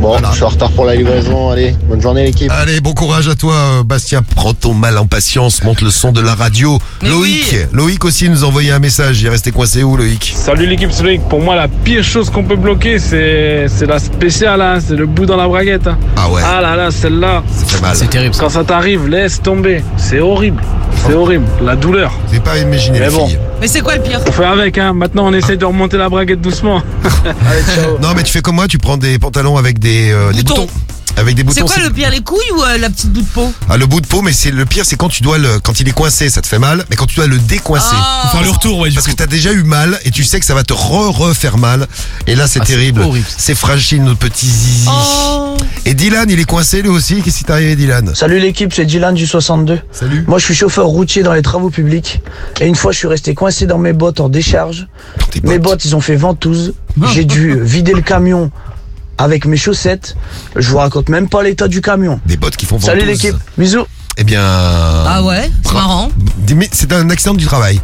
[0.00, 0.30] Bon, Voilà.
[0.30, 1.50] je suis en retard pour la livraison.
[1.50, 2.50] Allez, bonne journée l'équipe.
[2.50, 4.22] Allez, bon courage à toi, euh, Bastien.
[4.34, 6.78] Prends ton mal en patience, monte le son de la radio.
[7.02, 7.58] Mais Loïc, oui.
[7.72, 9.20] Loïc aussi nous a envoyé un message.
[9.20, 10.32] Il est resté coincé où, Loïc?
[10.34, 11.22] Salut l'équipe Loïc.
[11.28, 15.06] Pour moi, la pire chose qu'on peut bloquer, c'est c'est la spéciale, hein, c'est le
[15.06, 15.86] bout dans la braguette.
[15.86, 15.96] hein.
[16.16, 17.42] Ah ouais, Ah là là, celle-là,
[17.80, 17.96] mal.
[18.08, 18.34] terrible.
[18.38, 19.82] quand ça t'arrive, laisse tomber.
[19.96, 20.62] C'est horrible.
[21.06, 21.46] C'est horrible.
[21.64, 22.12] La douleur.
[22.32, 23.26] J'ai pas imaginé Mais bon.
[23.26, 23.38] filles.
[23.60, 24.20] Mais c'est quoi le pire?
[24.26, 24.92] On fait avec, hein.
[24.92, 26.82] Maintenant, on essaye de remonter la braguette doucement.
[27.24, 27.98] Allez, ciao.
[28.02, 30.62] Non, mais tu fais comme moi, tu prends des pantalons avec des, euh, des Boutons.
[30.62, 30.72] boutons.
[31.20, 33.52] Avec des C'est quoi le pire, les couilles ou euh, la petite bout de peau
[33.68, 35.78] Ah, le bout de peau, mais c'est le pire, c'est quand tu dois le, quand
[35.80, 37.86] il est coincé, ça te fait mal, mais quand tu dois le décoincer.
[37.92, 38.22] Ah.
[38.24, 38.90] Faut faire le retour, ouais.
[38.90, 41.86] Parce que t'as déjà eu mal et tu sais que ça va te re-refaire mal.
[42.26, 43.02] Et là, c'est Ah, c'est terrible.
[43.02, 43.26] horrible.
[43.36, 44.86] C'est fragile, notre petit zizi.
[44.88, 45.56] Oh.
[45.86, 47.22] Et Dylan, il est coincé lui aussi.
[47.22, 48.14] Qu'est-ce qui t'est arrivé, Dylan?
[48.14, 49.78] Salut l'équipe, c'est Dylan du 62.
[49.92, 50.24] Salut.
[50.26, 52.20] Moi je suis chauffeur routier dans les travaux publics
[52.60, 54.88] et une fois je suis resté coincé dans mes bottes en décharge.
[55.30, 55.62] Tes Mes bottes.
[55.62, 56.74] bottes ils ont fait ventouse.
[57.12, 58.50] J'ai dû vider le camion
[59.20, 60.16] avec mes chaussettes.
[60.56, 62.20] Je vous raconte même pas l'état du camion.
[62.26, 63.22] Des bottes qui font Salut ventouse.
[63.22, 63.86] l'équipe, bisous.
[64.16, 64.42] Eh bien.
[64.42, 66.10] Ah ouais, c'est marrant.
[66.72, 67.80] C'est un accident du travail.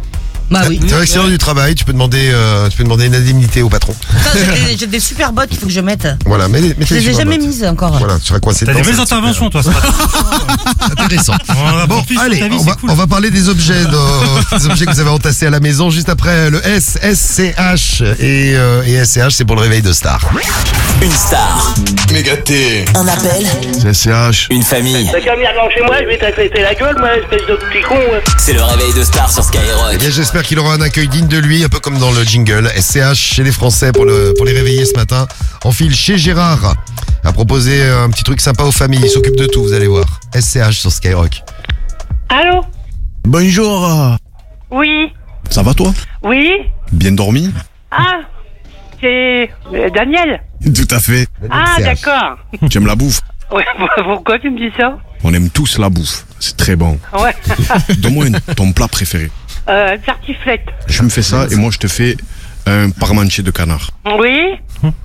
[0.51, 0.81] Bah oui.
[0.87, 1.75] C'est un accident du travail.
[1.75, 3.95] Tu peux demander, euh, tu peux demander une indemnité au patron.
[3.95, 6.07] Putain, j'ai des- J'ai des super bottes qu'il faut que je mette.
[6.27, 7.97] Voilà, mais Je les ai jamais mises encore.
[7.99, 9.89] Voilà, tu seras coincé T'as dedans, des belles ça, interventions, toi, ce matin.
[10.99, 11.35] Intéressant.
[11.49, 12.91] On a Bon, sur allez, ta vie, on c'est va, cool.
[12.91, 15.91] on va parler des objets, de- des objets que vous avez entassés à la maison
[15.91, 18.03] juste après le S, SCH.
[18.21, 20.21] Et, euh, et SCH, c'est pour le réveil de star.
[21.03, 21.75] Une star,
[22.13, 22.85] Mégaté.
[22.95, 23.47] un appel,
[23.81, 24.49] C'est SCH.
[24.51, 25.09] une famille.
[25.13, 27.83] T'as qu'à venir dans chez moi, je vais t'accréter la gueule, moi, espèce de petit
[27.87, 27.95] con.
[27.97, 28.23] ouais.
[28.39, 29.99] C'est le réveil de star sur Eh Skyrock.
[29.99, 32.69] bien, j'espère qu'il aura un accueil digne de lui, un peu comme dans le jingle.
[32.77, 35.27] SCH chez les Français pour, le, pour les réveiller ce matin.
[35.65, 36.75] En file chez Gérard.
[37.25, 39.01] A proposé un petit truc sympa aux familles.
[39.05, 40.05] Il s'occupe de tout, vous allez voir.
[40.35, 41.43] SCH sur Skyrock.
[42.29, 42.65] Allô
[43.25, 44.17] Bonjour.
[44.71, 45.13] Oui
[45.51, 45.93] Ça va toi?
[46.23, 46.51] Oui
[46.93, 47.53] Bien dormi?
[47.91, 48.21] Ah
[49.01, 50.41] C'est euh, Daniel
[50.75, 51.27] Tout à fait.
[51.51, 51.83] Ah, SCH.
[51.85, 52.37] d'accord.
[52.71, 53.21] J'aime la bouffe?
[53.53, 53.65] Ouais,
[54.05, 54.99] pourquoi tu me dis ça?
[55.25, 56.25] On aime tous la bouffe.
[56.41, 56.99] C'est très bon.
[57.19, 57.35] Ouais.
[57.99, 59.31] Donne-moi une- ton plat préféré.
[59.69, 60.67] Euh, tartiflette.
[60.89, 62.17] Je me fais ça et moi je te fais
[62.67, 63.91] un parmentier de canard.
[64.19, 64.55] Oui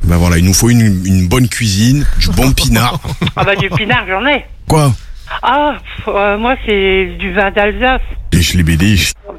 [0.04, 3.00] Ben voilà, il nous faut une, une bonne cuisine, du bon pinard.
[3.36, 4.46] Ah bah du pinard, j'en ai.
[4.68, 4.94] Quoi?
[5.44, 5.76] Ah,
[6.08, 8.02] euh, moi c'est du vin d'Alsace.
[8.32, 8.98] Des.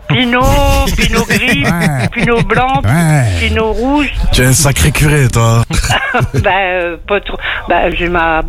[0.09, 0.41] Pinot,
[0.97, 1.65] pinot gris,
[2.13, 3.25] pinot blanc, Ouais.
[3.41, 4.13] pinot rouge.
[4.33, 5.63] Tu es un sacré curé, toi.
[6.43, 7.39] bah, euh, pas trop.
[7.69, 8.43] Bah, j'ai ma,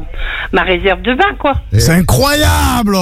[0.52, 1.54] ma réserve de vin, quoi.
[1.78, 2.96] C'est incroyable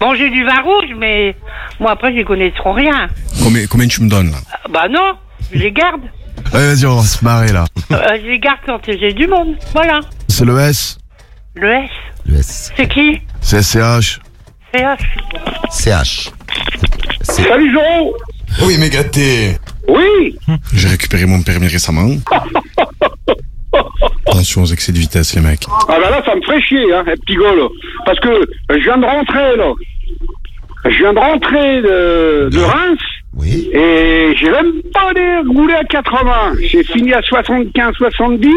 [0.00, 1.36] Bon, j'ai du vin rouge, mais
[1.78, 3.08] moi après, j'y connais trop rien.
[3.42, 4.38] combien, combien tu me donnes là?
[4.52, 5.12] Ah, Bah non,
[5.52, 6.00] je les garde.
[6.52, 7.64] Allez, vas-y, on va se marrer là.
[7.92, 9.56] Euh, je les garde quand j'ai du monde.
[9.74, 10.00] Voilà.
[10.28, 10.98] C'est le S,
[11.54, 11.90] Le S,
[12.26, 12.72] Le S.
[12.76, 13.20] c'est qui?
[13.40, 14.20] C'est SCH.
[14.74, 15.00] CH.
[15.70, 16.30] CH.
[17.22, 18.12] Salut Jean
[18.66, 19.56] Oui, Mégaté.
[19.88, 20.36] Oui
[20.72, 22.08] J'ai récupéré mon permis récemment.
[24.26, 25.64] Attention aux excès de vitesse, les mecs.
[25.88, 27.68] Ah bah là, ça me ferait chier, hein, un petit gars, là.
[28.04, 28.28] Parce que
[28.70, 29.72] je viens de rentrer, là.
[30.84, 33.00] Je viens de rentrer de, de Reims.
[33.36, 33.70] Oui.
[33.72, 35.12] Et j'ai même pas
[35.54, 36.52] roulé à 80.
[36.68, 38.48] J'ai fini à 75, 70.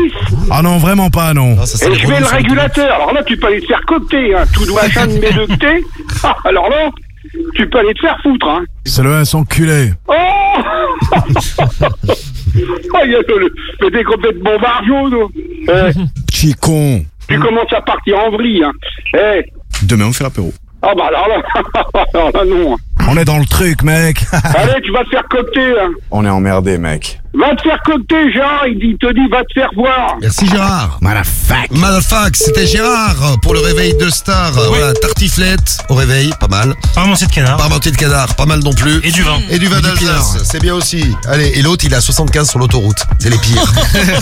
[0.49, 1.53] Ah non, vraiment pas, non.
[1.53, 2.91] Et je mets le régulateur.
[2.95, 4.43] Alors là, tu peux aller te faire coter, hein.
[4.53, 5.83] Tout machin de médecté.
[6.25, 6.89] Ah, alors là,
[7.55, 8.63] tu peux aller te faire foutre, hein.
[8.85, 9.91] C'est le S enculé.
[10.07, 10.13] Oh
[12.55, 13.49] Oh, il y a le.
[15.67, 15.93] Eh,
[16.27, 17.03] Petit con.
[17.27, 18.71] tu commences à partir en vrille, hein.
[19.15, 19.43] Eh.
[19.83, 20.53] Demain, on fait l'apéro.
[20.85, 21.41] Ah bah alors là,
[22.13, 22.75] alors là non.
[23.07, 24.23] On est dans le truc, mec.
[24.55, 25.89] Allez, tu vas te faire coter, hein.
[26.11, 27.19] On est emmerdé, mec.
[27.33, 30.15] Va te faire coter, Gérard, il dit- il te dit, va te faire voir.
[30.21, 30.99] Merci Gérard.
[31.01, 31.71] Motherfuck.
[31.71, 34.51] Motherfuck, c'était Gérard pour le réveil de star.
[34.51, 36.75] Voilà, tartiflette au réveil, pas mal.
[36.95, 37.57] Parmentier de canard.
[37.57, 38.99] Parmentier de canard, pas mal non plus.
[39.03, 39.39] Et du vin.
[39.49, 41.03] Et du vin d'Alsace, c'est bien aussi.
[41.27, 43.03] Allez, et l'autre, il a 75 sur l'autoroute.
[43.19, 43.73] C'est les pires.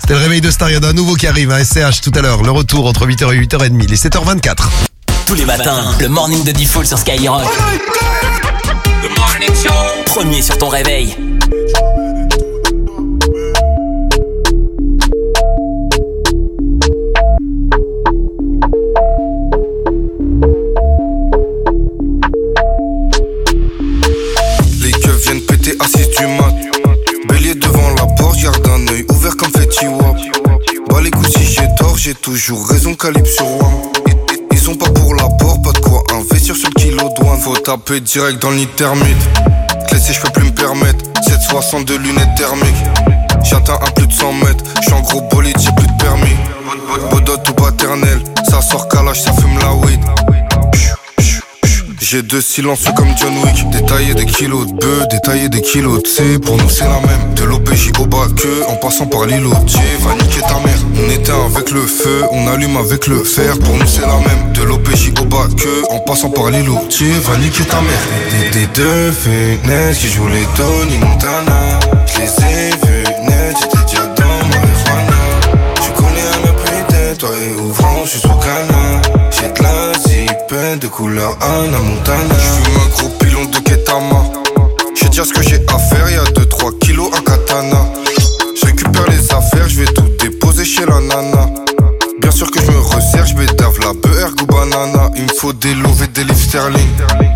[0.00, 2.00] C'était le réveil de star, il y en a un nouveau qui arrive, un SCH
[2.02, 2.42] tout à l'heure.
[2.42, 4.56] Le retour entre 8h et 8h30, les 7h24.
[5.28, 7.42] Tous les matins, le morning de Diffoul sur Skyrock.
[10.06, 11.14] Premier sur ton réveil.
[24.80, 26.54] Les keufs viennent péter à 6 du mat.
[27.28, 30.16] Bélier devant la porte, garde un œil ouvert comme Fetty Wap.
[30.88, 33.70] Bah les coups si j'ai tort, j'ai toujours raison, calibre sur roi.
[34.50, 35.14] Ils, sont pas pour
[35.56, 37.40] pas de quoi investir sur le kilo douane.
[37.40, 39.16] Faut taper direct dans thermite.
[39.88, 41.04] Clé je peux plus me permettre.
[41.22, 42.84] 762 lunettes thermiques.
[43.42, 44.64] J'atteins à plus de 100 mètres.
[44.82, 46.36] J'suis en gros bolide, j'ai plus de permis.
[47.10, 50.00] Bodot ou paternel, ça sort calage, ça fume la weed.
[52.00, 53.68] J'ai deux silencieux comme John Wick.
[53.70, 57.34] Détailler des kilos de bœufs, détailler des kilos de C Pour nous c'est la même.
[57.34, 59.80] De l'OPJ au bas que En passant par l'îlot Dieu.
[60.00, 60.78] Va niquer ta mère.
[60.96, 63.58] On éteint avec le feu On allume avec le fer.
[63.58, 64.52] Pour nous c'est la même.
[64.54, 67.12] De l'OPJ au bas que En passant par l'îlot Dieu.
[67.24, 68.52] Va niquer ta mère.
[68.52, 71.80] Des, des deux fenêtres qui jouent les Tony Montana.
[72.06, 75.20] Je les ai vus net J'étais déjà dans marijuana
[75.82, 78.28] Tu connais un peu putain Toi et ouvrant je suis
[80.58, 84.24] de couleur Anna Montana J'fume un gros pilon de Ketama
[84.96, 87.86] Je vais dire ce que j'ai à faire Y'a 2-3 kilos à katana
[88.60, 91.48] Je récupère les affaires Je vais tout déposer chez la nana
[92.20, 95.10] Bien sûr que je me resserre bédave, la beurre ou banana.
[95.14, 96.88] Il me faut des loves et des livres sterling.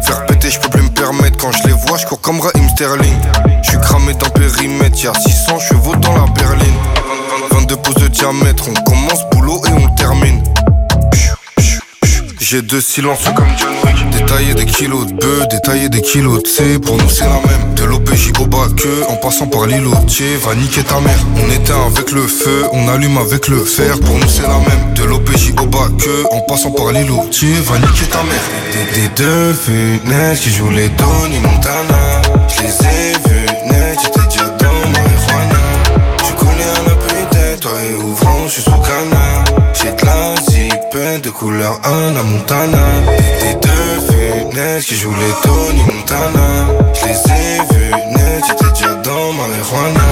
[0.03, 1.37] Faire péter, je peux plus me permettre.
[1.39, 3.17] Quand je les vois, je cours comme Raheem Sterling.
[3.63, 6.75] Je suis cramé dans périmètre, y'a 600 chevaux dans la berline.
[7.53, 9.92] 22 pouces de diamètre, on commence boulot et on.
[12.43, 14.11] J'ai deux silences comme John Wick.
[14.11, 16.81] Détailler des kilos de bœufs, détailler des kilos de C.
[16.81, 17.75] Pour nous, c'est la même.
[17.77, 21.19] De l'OPJ au bas que, en passant par l'îlotier, va niquer ta mère.
[21.37, 23.99] On éteint avec le feu, on allume avec le fer.
[24.01, 24.93] Pour nous, c'est la même.
[24.97, 28.43] De l'OPJ au bas que, en passant par l'îlotier, va niquer ta mère.
[28.93, 32.23] Des, deux funèbres qui jouent les Tony Montana.
[32.49, 33.42] Je les ai vus
[41.21, 42.79] de couleur Anna Montana.
[43.41, 46.67] Des deux funèbres qui jouent les Tony Montana.
[46.95, 50.09] Je les ai vus net, j'étais déjà dans marijuana.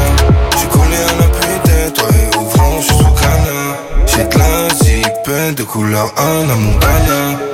[0.61, 3.77] Je connais un appui toi et ouvrant, je suis sous canard.
[4.07, 7.50] J'ai de la zipette de couleur Anna Montana.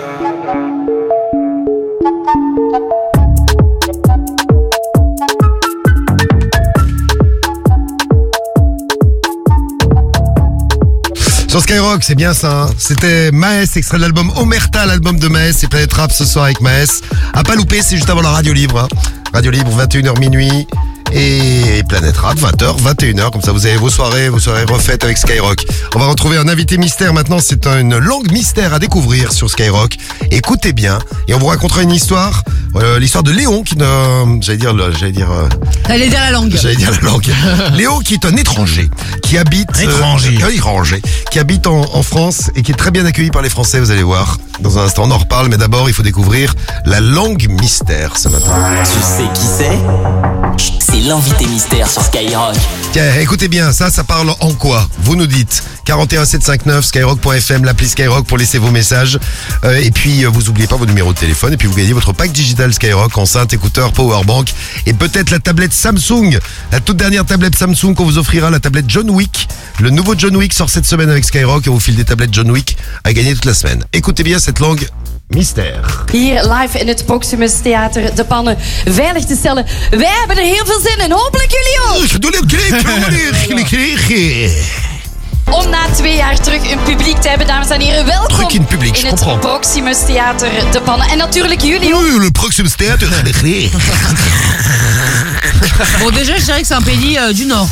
[11.56, 12.64] Sur Skyrock, c'est bien ça.
[12.64, 12.70] hein.
[12.76, 15.54] C'était Maes, extrait de l'album Omerta, l'album de Maes.
[15.54, 17.00] C'est Planète Rap ce soir avec Maes.
[17.32, 18.78] À pas louper, c'est juste avant la radio libre.
[18.78, 18.88] hein.
[19.32, 20.66] Radio libre, 21h minuit.
[21.12, 23.30] Et Planète Rap, 20h, 21h.
[23.30, 25.64] Comme ça, vous avez vos soirées, vos soirées refaites avec Skyrock.
[25.94, 27.38] On va retrouver un invité mystère maintenant.
[27.40, 29.96] C'est une langue mystère à découvrir sur Skyrock.
[30.30, 30.98] Écoutez bien.
[31.26, 32.42] Et on vous racontera une histoire.
[32.78, 34.40] Euh, L'histoire de Léon qui ne...
[34.40, 34.74] J'allais dire...
[34.98, 35.30] J'allais dire...
[35.30, 35.48] euh,
[35.84, 36.54] Allez dire la langue.
[36.60, 37.26] J'allais dire la langue.
[37.74, 38.88] Léo qui est un étranger,
[39.22, 39.68] qui habite...
[39.78, 40.38] euh, Étranger.
[40.42, 43.50] un étranger, qui habite en, en France et qui est très bien accueilli par les
[43.50, 44.38] Français, vous allez voir.
[44.60, 46.54] Dans un instant, on en reparle, mais d'abord, il faut découvrir
[46.86, 48.52] la langue mystère ce matin.
[48.84, 49.78] Tu sais qui c'est?
[50.80, 52.54] C'est l'invité mystère sur Skyrock.
[52.92, 54.86] Tiens, écoutez bien, ça, ça parle en quoi?
[55.00, 59.18] Vous nous dites 41759 skyrock.fm, l'appli Skyrock pour laisser vos messages.
[59.64, 61.52] Euh, et puis, euh, vous oubliez pas vos numéros de téléphone.
[61.52, 64.52] Et puis, vous gagnez votre pack digital Skyrock, enceinte, écouteur, powerbank.
[64.86, 66.38] Et peut-être la tablette Samsung.
[66.72, 69.48] La toute dernière tablette Samsung qu'on vous offrira, la tablette John Wick.
[69.80, 72.50] Le nouveau John Wick sort cette semaine avec Skyrock et vous file des tablettes John
[72.50, 73.84] Wick à gagner toute la semaine.
[73.92, 74.86] Écoutez bien cette langue
[75.28, 76.06] mystère.
[76.12, 79.66] Hier live in het Proximus Theater de pannen veilig te stellen.
[79.90, 81.10] Wij hebben er heel veel zin in.
[81.10, 82.20] Hopelijk jullie ook.
[82.20, 82.46] Doe het
[85.50, 88.04] Om na twee jaar terug een publiek te hebben, dames en heren.
[88.06, 89.46] Welkom Terug in het publiek, je het comprends.
[89.46, 91.08] Proximus Theater de pannen.
[91.08, 92.02] En natuurlijk jullie ook.
[92.02, 93.08] Oeh, le Proximus Theater.
[95.98, 97.68] Bon, déjà, je dirais que c'est un pays euh, du Nord.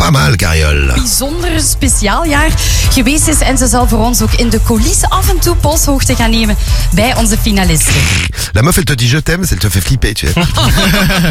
[0.00, 0.92] Pas mal, Cariole.
[0.94, 2.50] bijzonder speciaal jaar
[2.90, 3.40] geweest is.
[3.40, 6.56] En ze zal voor ons ook in de coulissen af en toe polshoogte gaan nemen
[6.92, 7.94] bij onze finalisten.
[8.52, 10.34] La meuf, elle te dit je t'aime, elle te fait flipper, tu sais.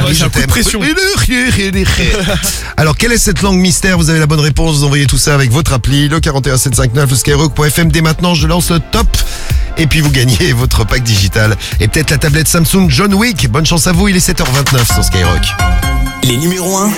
[0.05, 0.49] Oui, je t'aime.
[2.75, 3.97] Alors, quelle est cette langue mystère?
[3.97, 7.15] Vous avez la bonne réponse, vous envoyez tout ça avec votre appli, le 41759, le
[7.15, 7.91] skyrock.fm.
[7.91, 9.17] Dès maintenant, je lance le top.
[9.77, 11.57] Et puis, vous gagnez votre pack digital.
[11.79, 13.49] Et peut-être la tablette Samsung John Wick.
[13.49, 15.98] Bonne chance à vous, il est 7h29 sur Skyrock.
[16.23, 16.91] Les numéros 1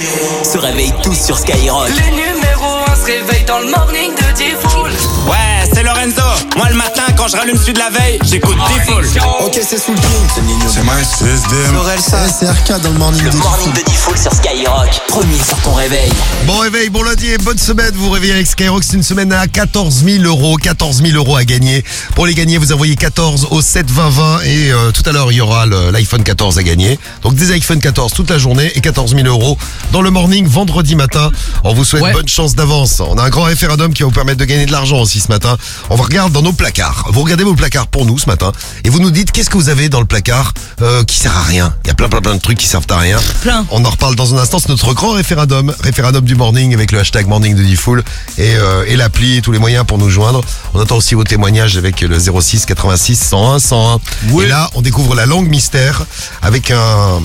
[0.44, 1.90] se réveillent tous sur Skyrock.
[1.90, 4.92] Les numéros 1 se dans le morning de Diffoul.
[5.28, 6.22] Ouais, c'est Lorenzo.
[6.56, 9.06] Moi, le matin, quand je rallume celui de la veille, j'écoute Diffoul.
[9.44, 10.44] Ok, c'est Soul King.
[10.70, 11.76] C'est Maes, c'est SDM.
[11.76, 12.28] Sorelsa.
[12.28, 14.90] SRK dans le morning Le de morning de Diffoul sur Skyrock.
[15.08, 16.12] Premier sur ton réveil.
[16.46, 17.92] Bon réveil, bon lundi et bonne semaine.
[17.96, 18.84] Vous réveillez avec Skyrock.
[18.84, 20.58] C'est une semaine à 14 000 euros.
[20.58, 21.84] 14 000 euros à gagner.
[22.16, 24.42] Pour les gagner, vous envoyez 14 au 7 20 20.
[24.42, 27.00] Et euh, tout à l'heure, il y aura l'iPhone 14 à gagner.
[27.24, 29.58] Donc des iPhone 14 toute la journée et 14 000 euros
[29.92, 31.32] dans le morning vendredi matin.
[31.64, 32.91] On vous souhaite bonne chance d'avance.
[33.00, 35.30] On a un grand référendum qui va vous permettre de gagner de l'argent aussi ce
[35.30, 35.58] matin.
[35.90, 37.08] On va regarder dans nos placards.
[37.12, 38.52] Vous regardez vos placards pour nous ce matin.
[38.84, 41.44] Et vous nous dites qu'est-ce que vous avez dans le placard euh, qui sert à
[41.44, 41.74] rien?
[41.84, 43.20] Il y a plein plein plein de trucs qui servent à rien.
[43.42, 43.66] Plein.
[43.72, 44.60] On en reparle dans un instant.
[44.60, 48.04] C'est notre grand référendum, référendum du morning avec le hashtag morning de Diffoul
[48.38, 50.42] et, euh, et l'appli et tous les moyens pour nous joindre.
[50.74, 54.00] On attend aussi vos témoignages avec le 06 86 101 101.
[54.42, 56.04] Et là, on découvre la langue mystère
[56.42, 57.22] avec un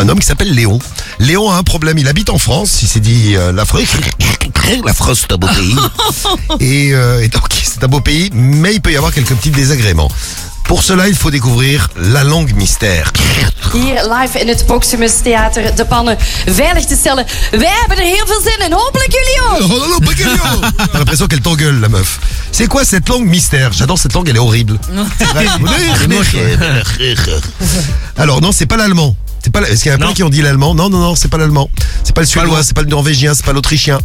[0.00, 0.78] un homme qui s'appelle Léon.
[1.18, 1.98] Léon a un problème.
[1.98, 2.82] Il habite en France.
[2.82, 3.82] Il s'est dit euh, la France,
[4.84, 5.76] la France c'est un beau pays.
[6.60, 9.50] et, euh, et donc c'est un beau pays, mais il peut y avoir quelques petits
[9.50, 10.10] désagréments.
[10.64, 13.12] Pour cela, il faut découvrir la langue mystère.
[13.74, 17.26] Hier live in het Proximus Theater de pannen veilig te stellen.
[17.50, 18.72] Wij hebben er heel veel zin in.
[18.72, 20.72] Hopelijk jullie ook.
[20.76, 22.18] T'as l'impression qu'elle t'engueule, la meuf.
[22.50, 23.72] C'est quoi cette langue mystère?
[23.72, 24.78] J'adore cette langue, elle est horrible.
[25.18, 25.46] C'est vrai.
[28.16, 29.16] Alors non, c'est pas l'allemand.
[29.44, 29.60] C'est pas.
[29.60, 30.74] Est-ce qu'il y en a plein qui ont dit l'allemand?
[30.74, 31.68] Non, non, non, c'est pas l'allemand.
[32.02, 34.00] C'est pas le suédois, c'est pas le norvégien, c'est pas l'autrichien.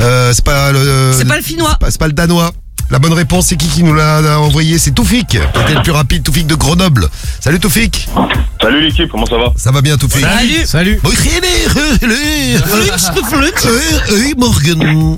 [0.00, 1.14] Euh, c'est pas le.
[1.16, 1.70] C'est pas le finnois.
[1.70, 2.50] C'est pas, c'est pas le danois.
[2.88, 5.92] La bonne réponse, c'est qui qui nous l'a envoyé C'est Toufik, qui était le plus
[5.92, 7.08] rapide, Toufik de Grenoble.
[7.40, 8.08] Salut Toufik.
[8.60, 10.66] Salut l'équipe, comment ça va Ça va bien Toufik Salut.
[10.66, 11.00] Salut.
[14.10, 14.78] Oui, Morgan.
[14.78, 15.16] Bonjour.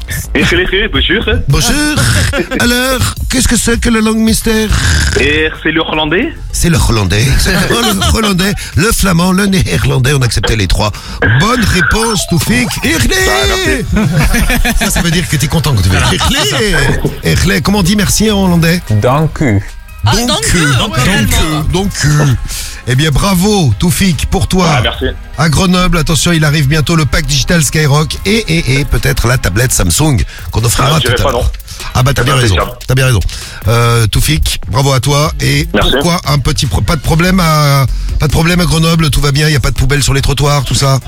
[1.49, 1.73] Bonjour.
[2.61, 4.69] Alors, qu'est-ce que c'est que la langue mystère
[5.21, 7.25] Et c'est le hollandais C'est le hollandais.
[7.39, 10.13] C'est le hollandais, le flamand, le néerlandais.
[10.13, 10.93] On acceptait les trois.
[11.41, 12.69] Bonne réponse, Toufik.
[14.79, 15.99] Ça, ça veut dire que t'es content quand tu veux.
[17.61, 19.63] Comment on dit merci en hollandais Dank u.
[20.05, 22.27] Ah, Donc, dank u, donc, ouais, donc, euh.
[22.89, 24.67] Eh bien, bravo, Toufik, pour toi.
[24.69, 25.05] Ah, merci.
[25.39, 29.39] À Grenoble, attention, il arrive bientôt le pack digital Skyrock et, et, et peut-être la
[29.39, 31.43] tablette Samsung qu'on offrira Ah, je tout à dirais pas l'heure.
[31.45, 31.49] non.
[31.95, 33.21] Ah bah t'as bien raison, t'as bien raison.
[33.69, 35.31] Euh, Toufik, bravo à toi.
[35.41, 35.91] Et Merci.
[35.93, 37.87] pourquoi un petit pro- pas de problème à
[38.19, 40.15] pas de problème à Grenoble, tout va bien, il y a pas de poubelle sur
[40.15, 40.99] les trottoirs, tout ça?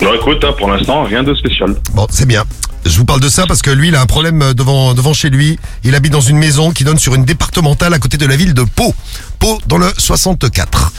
[0.00, 1.74] Non, écoute, hein, pour l'instant, rien de spécial.
[1.92, 2.44] Bon, c'est bien.
[2.84, 5.30] Je vous parle de ça parce que lui, il a un problème euh, devant, chez
[5.30, 5.58] lui.
[5.84, 8.54] Il habite dans une maison qui donne sur une départementale à côté de la ville
[8.54, 8.94] de Pau.
[9.38, 10.92] Pau, dans le 64.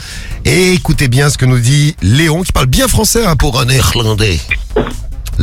[0.44, 3.66] Et écoutez bien ce que nous dit Léon, qui parle bien français hein, pour un
[3.66, 4.40] néerlandais.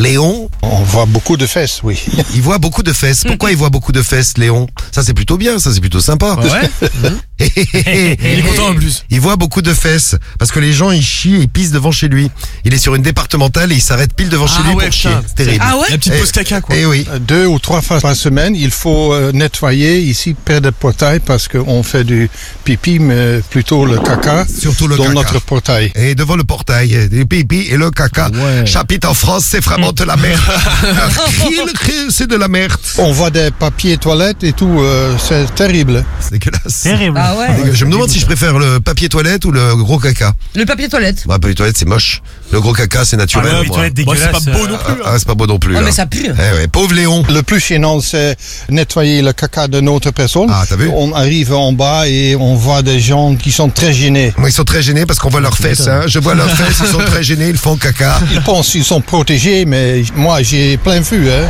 [0.08, 2.00] Léon On voit beaucoup de fesses, oui.
[2.36, 3.24] Il voit beaucoup de fesses.
[3.26, 4.68] Pourquoi il voit beaucoup de fesses, Léon?
[4.92, 6.36] Ça, c'est plutôt bien, ça, c'est plutôt sympa.
[6.36, 6.90] Ouais.
[7.40, 9.04] il est content en plus.
[9.10, 11.92] Il voit beaucoup de fesses parce que les gens ils chient et ils pissent devant
[11.92, 12.30] chez lui.
[12.64, 14.94] Il est sur une départementale et il s'arrête pile devant chez Ah lui ouais, pour
[14.94, 15.10] chier.
[15.28, 15.64] C'est terrible.
[15.68, 16.76] Ah ouais La petite Eh- pause caca, quoi.
[16.76, 17.06] Eh oui.
[17.12, 21.20] Euh, Deux ou trois fois par semaine, il faut euh, nettoyer ici près du portail
[21.20, 22.30] parce qu'on fait du
[22.64, 25.16] pipi, mais plutôt le caca Surtout le dans caca.
[25.16, 25.92] notre portail.
[25.96, 28.30] Et devant le portail, les pipi et le caca.
[28.66, 30.42] Chapitre en France, c'est vraiment de la merde.
[31.86, 32.74] Kiel, c'est de la merde.
[32.98, 36.04] On voit des papiers toilettes et tout, euh, c'est terrible.
[36.20, 36.82] C'est dégueulasse.
[36.84, 37.18] Terrible.
[37.22, 37.72] Ah ouais.
[37.74, 40.34] Je me demande si je préfère le papier toilette ou le gros caca.
[40.56, 41.24] Le papier toilette.
[41.26, 42.22] Bah, papier toilette, c'est moche.
[42.52, 43.48] Le gros caca, c'est naturel.
[43.50, 44.36] Ah, le papier toilette dégueulasse.
[44.44, 45.74] c'est pas beau non plus, Ah, ah, c'est pas beau non plus.
[45.74, 45.82] Là.
[45.82, 46.28] mais ça pue.
[46.28, 47.24] Eh ouais, pauvre Léon.
[47.30, 48.36] Le plus gênant, c'est
[48.70, 50.50] nettoyer le caca de notre personne.
[50.52, 53.94] Ah, t'as vu On arrive en bas et on voit des gens qui sont très
[53.94, 54.34] gênés.
[54.38, 55.88] Moi, ils sont très gênés parce qu'on voit leurs fesses.
[55.88, 56.02] Hein.
[56.08, 58.20] Je vois leurs fesses, ils sont très gênés, ils font caca.
[58.32, 59.77] Ils pensent qu'ils sont protégés, mais
[60.16, 61.30] moi j'ai plein vu.
[61.30, 61.48] Hein.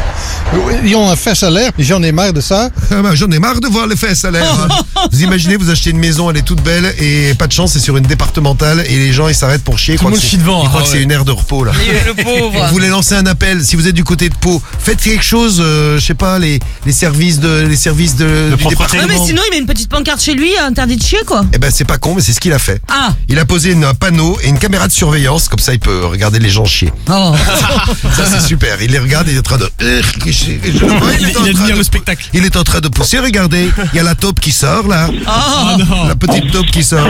[0.86, 2.70] Ils ont la fesse à l'air, j'en ai marre de ça.
[2.92, 4.46] Ah bah, J'en ai marre de voir les fesses à l'air.
[4.46, 4.68] hein.
[5.12, 7.80] vous imaginez, vous achetez une maison, elle est toute belle et pas de chance, c'est
[7.80, 9.96] sur une départementale et les gens ils s'arrêtent pour chier.
[9.96, 11.32] Ils Tout le croient monde chie devant, Ils croient ah que c'est une aire de
[11.32, 11.72] repos là.
[12.08, 12.66] Le pauvre.
[12.68, 15.58] Vous voulez lancer un appel si vous êtes du côté de Pau, faites quelque chose,
[15.64, 18.98] euh, je sais pas, les, les services de les services de, du propreté.
[18.98, 19.08] Non, département.
[19.24, 21.44] mais sinon, il met une petite pancarte chez lui, interdit de chier, quoi.
[21.54, 22.82] Eh ben c'est pas con, mais c'est ce qu'il a fait.
[22.90, 23.14] Ah.
[23.28, 26.06] Il a posé une- un panneau et une caméra de surveillance, comme ça il peut
[26.06, 26.92] regarder les gens chier.
[27.10, 27.34] Oh.
[28.18, 28.82] Ça c'est super.
[28.82, 29.70] Il les regarde, il est en train de.
[29.80, 32.28] Il, est en Il train admire de- le spectacle.
[32.34, 33.20] Il est en train de pousser.
[33.20, 35.10] Regardez, il y a la taupe qui sort là.
[35.12, 36.06] Oh.
[36.08, 37.08] La petite taupe qui sort.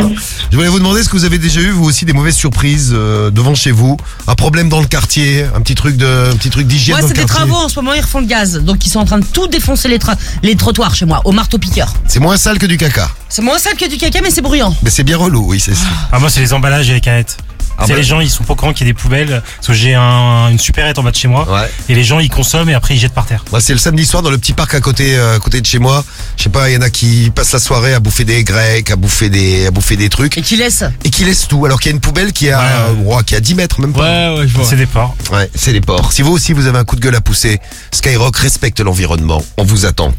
[0.51, 2.91] Je voulais vous demander, est-ce que vous avez déjà eu vous aussi des mauvaises surprises
[2.93, 6.49] euh, devant chez vous, un problème dans le quartier, un petit truc de, un petit
[6.49, 7.47] truc d'hygiène Moi, dans c'est le des quartier.
[7.47, 8.59] travaux en ce moment, ils refont le gaz.
[8.61, 11.31] Donc, ils sont en train de tout défoncer les, tra- les trottoirs chez moi, au
[11.31, 11.93] marteau-piqueur.
[12.07, 14.75] C'est moins sale que du caca, C'est moins sale que du caca, mais c'est bruyant.
[14.83, 15.85] mais c'est bien relou, oui, c'est ça.
[16.11, 17.37] Ah, moi, c'est les emballages et les canettes.
[17.77, 17.97] Ah c'est bah.
[17.99, 19.41] les gens, ils sont pas au courant qu'il y a des poubelles.
[19.55, 21.47] Parce que j'ai un, une supérette en bas de chez moi.
[21.51, 21.69] Ouais.
[21.89, 23.43] Et les gens, ils consomment et après, ils jettent par terre.
[23.51, 25.65] Moi, c'est le samedi soir dans le petit parc à côté, euh, à côté de
[25.65, 26.03] chez moi.
[26.37, 28.89] Je sais pas, il y en a qui passent la soirée à bouffer des grecs,
[28.91, 30.37] à bouffer des, à bouffer des trucs.
[30.37, 30.83] Et qui laisse.
[31.03, 33.35] Et qui laissent tout, alors qu'il y a une poubelle qui a, euh, ouah, qui
[33.35, 34.31] a 10 mètres, même pas.
[34.33, 34.65] Ouais, ouais, je vois.
[34.65, 35.15] C'est des porcs.
[35.31, 36.11] Ouais, c'est les porcs.
[36.13, 37.59] Si vous aussi vous avez un coup de gueule à pousser,
[37.91, 39.43] Skyrock respecte l'environnement.
[39.57, 40.13] On vous attend.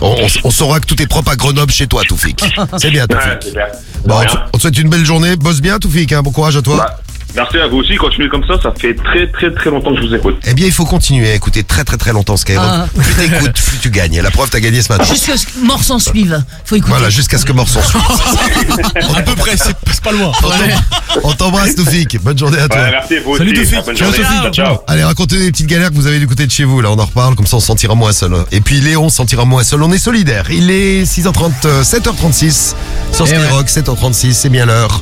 [0.00, 2.42] On, on- on saura que tout est propre à Grenoble chez toi, Toufik.
[2.78, 3.54] C'est bien, Toufik.
[3.54, 3.62] Ouais.
[4.06, 5.36] Bon, on, te- on te souhaite une belle journée.
[5.36, 6.12] Bosse bien, Toufik.
[6.12, 6.22] Hein.
[6.22, 6.97] Bon courage à toi.
[7.34, 10.06] Merci à vous aussi, continuez comme ça, ça fait très très très longtemps que je
[10.08, 10.36] vous écoute.
[10.46, 12.64] Eh bien, il faut continuer à écouter très très très longtemps Skyrock.
[12.68, 12.86] Ah.
[12.94, 14.20] Plus t'écoutes, plus tu gagnes.
[14.20, 15.04] La preuve, t'as gagné ce matin.
[15.04, 16.42] Jusqu'à ce que mort s'en suive.
[16.64, 16.90] Faut écouter.
[16.92, 18.00] Voilà, jusqu'à ce que mort s'en suive.
[19.16, 20.32] À peu près, c'est pas loin.
[20.42, 22.20] On t'em- On t'embrasse, Toufik.
[22.22, 22.80] Bonne journée à toi.
[22.80, 23.52] Ouais, merci, vous Salut.
[23.54, 23.84] Toufik.
[23.84, 24.10] Bonne Ciao.
[24.10, 24.24] Toufik.
[24.26, 24.76] Ciao, ciao.
[24.86, 26.80] Allez, racontez des petites galères que vous avez du côté de chez vous.
[26.80, 28.32] Là, on en reparle, comme ça on se sentira moins seul.
[28.52, 29.82] Et puis Léon se sentira moins seul.
[29.82, 30.46] On est solidaires.
[30.50, 32.74] Il est 6h30, euh, 7h36
[33.12, 33.44] sur Eh ouais.
[33.44, 35.00] Skyrock, 7h36, c'est bien l'heure.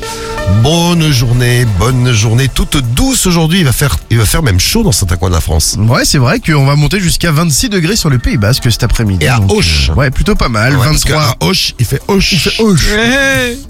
[0.63, 2.16] Bonne journée, bonne journée,
[2.53, 3.59] toute douce aujourd'hui.
[3.59, 5.75] Il va faire, il va faire même chaud dans certains coins de la France.
[5.77, 9.25] Ouais, c'est vrai qu'on va monter jusqu'à 26 degrés sur le Pays Basque cet après-midi.
[9.25, 9.89] Et à Donc, Auch.
[9.89, 10.73] euh, Ouais, plutôt pas mal.
[10.75, 11.21] Ouais, parce 23.
[11.39, 12.31] qu'à Auch, il fait Auch.
[12.31, 12.75] Il fait Auch.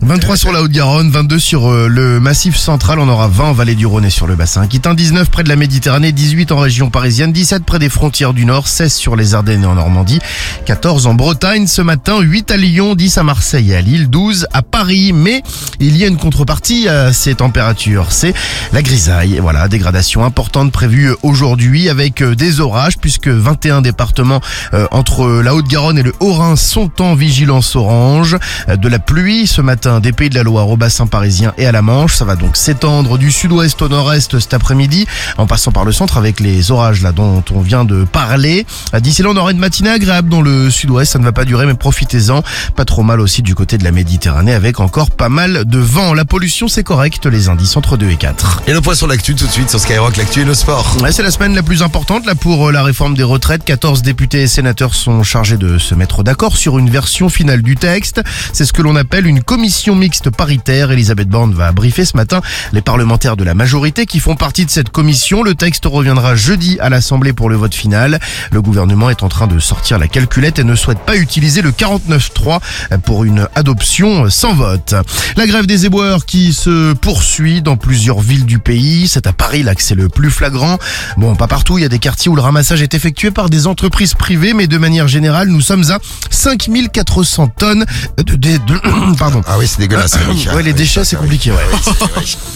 [0.01, 3.76] 23 sur la Haute-Garonne, 22 sur euh, le Massif central, on aura 20 en Vallée
[3.76, 4.61] du Rhône et sur le bassin.
[4.61, 8.45] Aquitain 19 près de la Méditerranée, 18 en région parisienne, 17 près des frontières du
[8.45, 10.19] Nord, 16 sur les Ardennes et en Normandie,
[10.65, 14.47] 14 en Bretagne ce matin, 8 à Lyon, 10 à Marseille et à Lille, 12
[14.53, 15.11] à Paris.
[15.13, 15.41] Mais
[15.80, 18.34] il y a une contrepartie à ces températures, c'est
[18.73, 19.39] la grisaille.
[19.41, 24.41] Voilà, dégradation importante prévue aujourd'hui avec euh, des orages puisque 21 départements
[24.73, 28.38] euh, entre la Haute-Garonne et le Haut-Rhin sont en vigilance orange.
[28.69, 31.65] Euh, De la pluie ce matin des Pays de la Loire au bassin parisien et
[31.65, 32.15] à la Manche.
[32.15, 35.07] Ça va donc s'étendre du sud-ouest au nord-est cet après-midi
[35.38, 38.65] en passant par le centre avec les orages là dont on vient de parler.
[38.99, 41.13] D'ici là, on aura une matinée agréable dans le sud-ouest.
[41.13, 42.43] Ça ne va pas durer mais profitez-en.
[42.75, 46.13] Pas trop mal aussi du côté de la Méditerranée avec encore pas mal de vent.
[46.13, 47.25] La pollution c'est correct.
[47.25, 48.26] Les indices entre 2 et 4.
[48.28, 48.63] 2024.
[48.67, 50.97] Et le point sur l'actu tout de suite sur Skyrock, l'actu et le sport.
[51.01, 53.63] Ouais, c'est la semaine la plus importante là pour euh, la réforme des retraites.
[53.63, 57.75] 14 députés et sénateurs sont chargés de se mettre d'accord sur une version finale du
[57.75, 58.21] texte.
[58.53, 60.91] C'est ce que l'on appelle une commission mixte paritaire.
[60.91, 62.41] Elisabeth Borne va briefer ce matin
[62.73, 65.43] les parlementaires de la majorité qui font partie de cette commission.
[65.43, 68.19] Le texte reviendra jeudi à l'Assemblée pour le vote final.
[68.51, 71.71] Le gouvernement est en train de sortir la calculette et ne souhaite pas utiliser le
[71.71, 72.59] 49.3
[73.03, 74.95] pour une adoption sans vote.
[75.36, 79.07] La grève des éboueurs qui se poursuit dans plusieurs villes du pays.
[79.07, 80.78] C'est à Paris là que c'est le plus flagrant.
[81.18, 83.68] Bon, pas partout, il y a des quartiers où le ramassage est effectué par des
[83.68, 85.99] entreprises privées, mais de manière générale, nous sommes à
[86.30, 87.86] 5400 tonnes
[88.18, 88.36] de...
[88.36, 89.41] dé- de- pardon.
[89.47, 90.18] Ah oui, c'est dégueulasse.
[90.55, 91.57] Ouais, les déchets, c'est compliqué, ouais.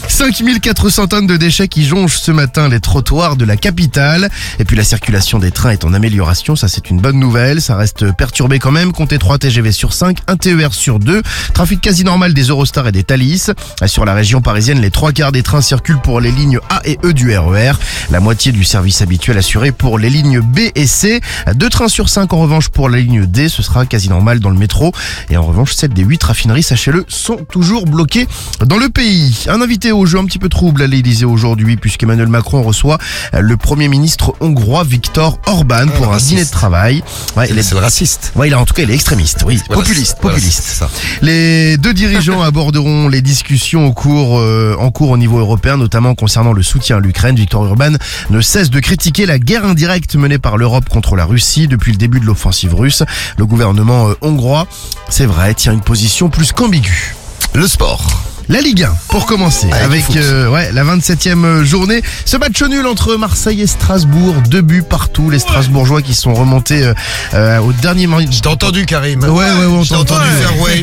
[0.07, 4.29] 5400 tonnes de déchets qui jonchent ce matin les trottoirs de la capitale.
[4.59, 7.61] Et puis la circulation des trains est en amélioration, ça c'est une bonne nouvelle.
[7.61, 11.21] Ça reste perturbé quand même, comptez 3 TGV sur 5, 1 TER sur 2.
[11.53, 13.51] Trafic quasi normal des Eurostars et des Thalys.
[13.85, 16.97] Sur la région parisienne, les trois quarts des trains circulent pour les lignes A et
[17.03, 17.73] E du RER.
[18.11, 21.19] La moitié du service habituel assuré pour les lignes B et C.
[21.55, 24.49] Deux trains sur 5 en revanche pour la ligne D, ce sera quasi normal dans
[24.49, 24.93] le métro.
[25.29, 28.27] Et en revanche, 7 des 8 raffineries, sachez-le, sont toujours bloquées
[28.65, 29.45] dans le pays.
[29.49, 32.99] Un invité au jeu un petit peu trouble à l'Elysée aujourd'hui, puisqu'Emmanuel Macron reçoit
[33.37, 37.03] le premier ministre hongrois Viktor Orban pour un dîner de travail.
[37.35, 38.31] Ouais, il est- C'est le raciste.
[38.35, 40.63] Ouais, il a en tout cas, il est extrémiste, oui, Voilà, populiste, populiste.
[40.79, 40.85] c'est.
[41.25, 45.40] Les deux dirigeants aborderont les discussions au cours, euh, en cours au niveau
[45.77, 47.35] notamment concernant le soutien à l'Ukraine.
[47.35, 47.91] Victor Orban
[48.29, 51.97] ne cesse de critiquer la guerre indirecte menée par l'Europe contre la Russie depuis le
[51.97, 53.03] début de l'offensive russe.
[53.37, 54.67] Le gouvernement euh, hongrois,
[55.09, 57.15] c'est vrai, tient une position plus qu'ambiguë.
[57.53, 58.23] Le sport.
[58.51, 62.01] La Ligue 1, pour commencer, Avec euh, ouais, la 27e journée.
[62.25, 65.29] Ce match nul entre Marseille et Strasbourg, deux buts partout.
[65.29, 66.93] Les Strasbourgeois qui sont remontés euh,
[67.33, 68.25] euh, au dernier match.
[68.29, 69.21] Je t'ai entendu, Karim.
[69.23, 70.41] Ouais, ouais, ouais, on t'a entendu entendu.
[70.41, 70.81] faire ouais.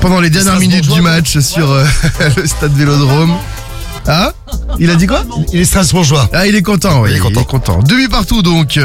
[0.00, 1.84] Pendant les dernières minutes du match sur euh,
[2.36, 3.36] le stade Vélodrome.
[4.06, 4.32] Ah
[4.78, 5.22] Il a dit quoi
[5.52, 6.28] Il est Strasbourgeois.
[6.32, 7.10] Ah, il est content, oui.
[7.12, 7.80] Il est content.
[7.82, 8.78] Deux buts partout, donc.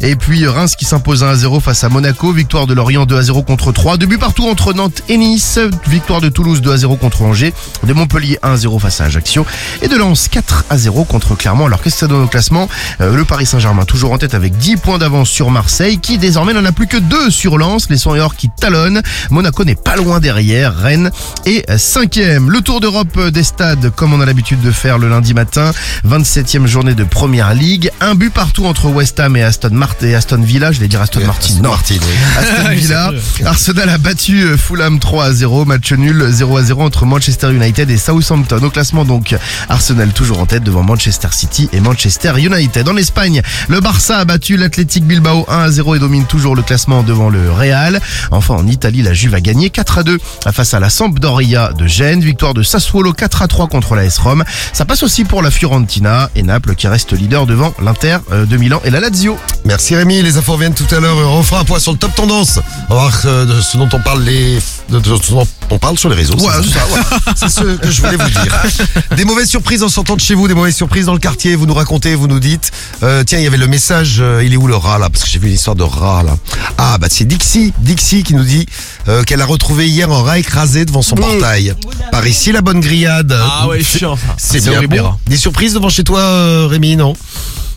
[0.00, 2.32] Et puis Reims qui s'impose 1-0 face à Monaco.
[2.32, 3.96] Victoire de Lorient 2-0 contre 3.
[3.96, 5.58] Deux buts partout entre Nantes et Nice.
[5.88, 7.52] Victoire de Toulouse 2-0 contre Angers.
[7.84, 9.44] De Montpellier 1-0 face à Ajaccio.
[9.82, 11.66] Et de Lens 4-0 contre Clermont.
[11.66, 12.68] Alors qu'est-ce que ça donne au classement
[13.00, 16.52] Euh, Le Paris Saint-Germain toujours en tête avec 10 points d'avance sur Marseille qui désormais
[16.54, 17.88] n'en a plus que 2 sur Lens.
[17.90, 19.02] Les 100 et or qui talonnent.
[19.30, 20.76] Monaco n'est pas loin derrière.
[20.76, 21.10] Rennes
[21.44, 22.46] est 5e.
[22.48, 25.72] Le Tour d'Europe des stades comme on a l'habitude de faire le lundi matin.
[26.08, 27.90] 27e journée de Première Ligue.
[28.00, 30.72] Un but partout entre West Ham et Aston Martin et Aston Villa.
[30.72, 31.54] Je vais dire Aston Martin.
[31.62, 31.70] Non.
[31.70, 32.38] Martin, oui.
[32.38, 33.10] Aston Villa.
[33.44, 35.64] Arsenal a battu euh, Fulham 3 à 0.
[35.64, 38.62] Match nul 0 à 0 entre Manchester United et Southampton.
[38.62, 39.36] Au classement donc,
[39.68, 42.88] Arsenal toujours en tête devant Manchester City et Manchester United.
[42.88, 46.62] En Espagne, le Barça a battu l'Athletic Bilbao 1 à 0 et domine toujours le
[46.62, 48.00] classement devant le Real.
[48.30, 50.18] Enfin, en Italie, la Juve a gagné 4 à 2
[50.52, 52.20] face à la Sampdoria de Gênes.
[52.20, 54.44] Victoire de Sassuolo 4 à 3 contre la S Rome.
[54.72, 58.56] Ça passe aussi pour la Fiorentina et Naples qui reste leader devant l'Inter euh, de
[58.56, 59.36] Milan et la Lazio.
[59.64, 61.16] Merci Rémi, les infos viennent tout à l'heure.
[61.16, 62.58] On fera un point sur le top tendance.
[62.88, 64.58] On va voir euh, de ce dont on parle les,
[64.90, 66.34] de, de ce dont on parle sur les réseaux.
[66.34, 67.32] Ouais, c'est c'est ça, ouais.
[67.36, 68.62] C'est ce que je voulais vous dire.
[69.16, 71.54] Des mauvaises surprises en sortant de chez vous, des mauvaises surprises dans le quartier.
[71.56, 72.70] Vous nous racontez, vous nous dites.
[73.02, 74.18] euh, tiens, il y avait le message.
[74.20, 75.08] euh, il est où le rat là?
[75.10, 76.36] Parce que j'ai vu une histoire de rat là.
[76.78, 78.66] Ah bah c'est Dixie, Dixie qui nous dit
[79.08, 81.74] euh, qu'elle a retrouvé hier un rat écrasé devant son portail.
[82.10, 83.34] Par ici la bonne grillade.
[83.40, 84.34] Ah ouais, chiant, ça.
[84.36, 85.14] C'est C'est bien bon.
[85.26, 87.14] Des surprises devant chez toi, euh, Rémi, non?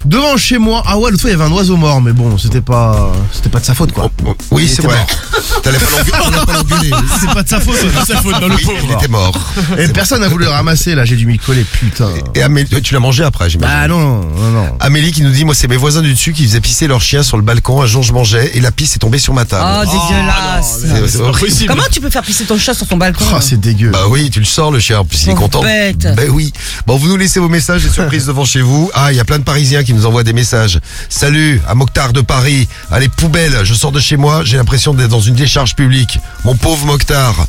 [0.05, 2.37] Devant chez moi, ah ouais, l'autre fois il y avait un oiseau mort, mais bon,
[2.37, 4.09] c'était pas, c'était pas de sa faute quoi.
[4.51, 4.97] Oui, Il c'est était vrai.
[4.97, 5.07] mort.
[5.63, 6.91] T'allais pas l'engueuler.
[7.21, 8.77] C'est pas de sa faute, c'est de sa faute dans le Oui, pauvre.
[8.83, 9.33] il était mort.
[9.77, 12.09] Et personne n'a voulu le ramasser là, j'ai dû m'y coller, putain.
[12.35, 13.75] Et Amélie, tu l'as mangé après, j'imagine.
[13.81, 14.75] Ah non, non, non.
[14.79, 17.23] Amélie qui nous dit, moi c'est mes voisins du dessus qui faisaient pisser leur chien
[17.23, 17.81] sur le balcon.
[17.81, 19.65] Un jour je mangeais et la pisse est tombée sur ma table.
[19.65, 20.79] Oh, dégueulasse.
[20.81, 21.53] C'est- c'est horrible.
[21.67, 23.91] Comment tu peux faire pisser ton chat sur ton balcon Ah, c'est dégueu.
[23.91, 25.61] Bah oui, tu le sors le chien, puis il est Oh, content.
[25.63, 26.13] bête.
[26.15, 26.51] Ben oui.
[26.85, 28.91] Bon, vous nous laissez vos messages, des surprises devant chez vous.
[28.93, 30.79] Ah, il y a plein de Parisiens qui nous envoient des messages.
[31.09, 32.67] Salut, à Mokhtar de Paris.
[32.91, 36.19] Allez, poubelle, je sors de chez moi, j'ai l'impression d'être dans une décharge publique.
[36.43, 37.47] Mon pauvre Mokhtar.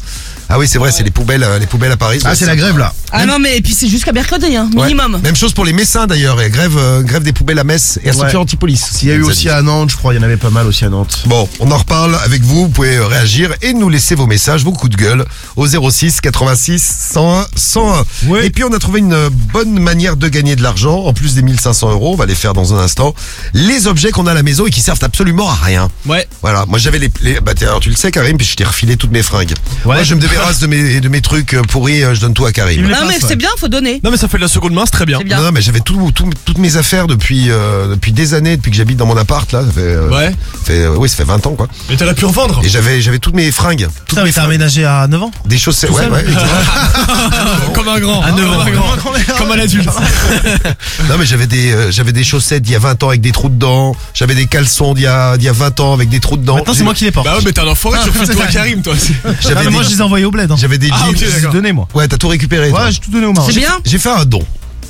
[0.49, 2.20] Ah oui, c'est vrai, c'est les poubelles, euh, les poubelles à Paris.
[2.24, 2.92] Ah, c'est la grève là.
[3.12, 4.82] Ah non, mais et puis c'est jusqu'à mercredi, hein, Ouais.
[4.82, 5.20] minimum.
[5.22, 6.40] Même chose pour les Messins d'ailleurs.
[6.42, 8.18] Et grève, euh, grève des poubelles à Metz et à Ouais.
[8.20, 8.80] Sophie-Antipolis.
[9.03, 10.66] Il y a eu aussi à Nantes, je crois, il y en avait pas mal
[10.66, 11.22] aussi à Nantes.
[11.26, 12.62] Bon, on en reparle avec vous.
[12.64, 15.24] Vous pouvez euh, réagir et nous laisser vos messages, vos coups de gueule
[15.57, 16.82] au 06 86
[17.12, 18.05] 101 101.
[18.42, 21.34] Et puis on a trouvé une euh, bonne manière de gagner de l'argent en plus
[21.34, 22.12] des 1500 euros.
[22.12, 23.14] On va les faire dans un instant.
[23.55, 25.88] Les objets qu'on a à la maison et qui servent absolument à rien.
[26.07, 26.26] Ouais.
[26.42, 26.66] Voilà.
[26.66, 28.97] Moi j'avais les, les bah, t'es- alors, tu le sais Karim, puis je t'ai refilé
[28.97, 29.55] toutes mes fringues.
[29.84, 29.95] Ouais.
[29.95, 32.35] Moi je me devais débarrasse de mes, de mes trucs euh, pourris, euh, je donne
[32.35, 32.87] tout à Karim.
[32.89, 34.01] Non, mais c'est bien, faut donner.
[34.05, 35.18] Non mais ça fait de la seconde main, c'est très bien.
[35.18, 35.39] C'est bien.
[35.39, 38.70] Non, non, mais j'avais tout, tout- toutes mes affaires depuis, euh, depuis des années, depuis
[38.70, 39.62] que j'habite dans mon appart, là.
[39.62, 40.30] Ça fait, euh, Ouais.
[40.30, 41.68] ça fait, euh, oui, ça fait 20 ans, quoi.
[41.89, 42.61] Mais t'aurais pu revendre.
[42.64, 43.87] Et j'avais, j'avais toutes mes fringues.
[43.87, 44.51] Toutes Putain, mais mes t'as fringues.
[44.55, 46.24] aménagé à 9 ans Des chaussettes, ouais, ouais.
[47.74, 48.22] Comme un grand.
[48.22, 48.61] À neuf Comme ans.
[48.93, 49.12] un grand.
[49.39, 49.89] Comme un adulte.
[51.09, 53.32] non, mais j'avais des, euh, j'avais des chaussettes d'il y a 20 ans avec des
[53.32, 53.95] trous dedans.
[54.14, 56.57] J'avais des caleçons d'il y a, d'il y a 20 ans avec des trous dedans.
[56.57, 57.26] Maintenant, c'est moi qui les porte.
[57.26, 58.95] Bah ouais, mais t'es un enfoiré, tu refuses tout à Karim, toi.
[59.41, 60.51] J'avais Ah, mais des, moi, je les ai envoyés au bled.
[60.51, 60.57] hein.
[60.59, 61.09] j'avais des Ah, jeans.
[61.11, 61.53] ok, Je les ai d'accord.
[61.53, 61.89] donnés, moi.
[61.95, 62.70] Ouais, t'as tout récupéré.
[62.70, 62.85] toi.
[62.87, 63.51] Ouais, j'ai tout donné au Maroc.
[63.53, 63.79] C'est bien.
[63.85, 64.43] J'ai fait un don.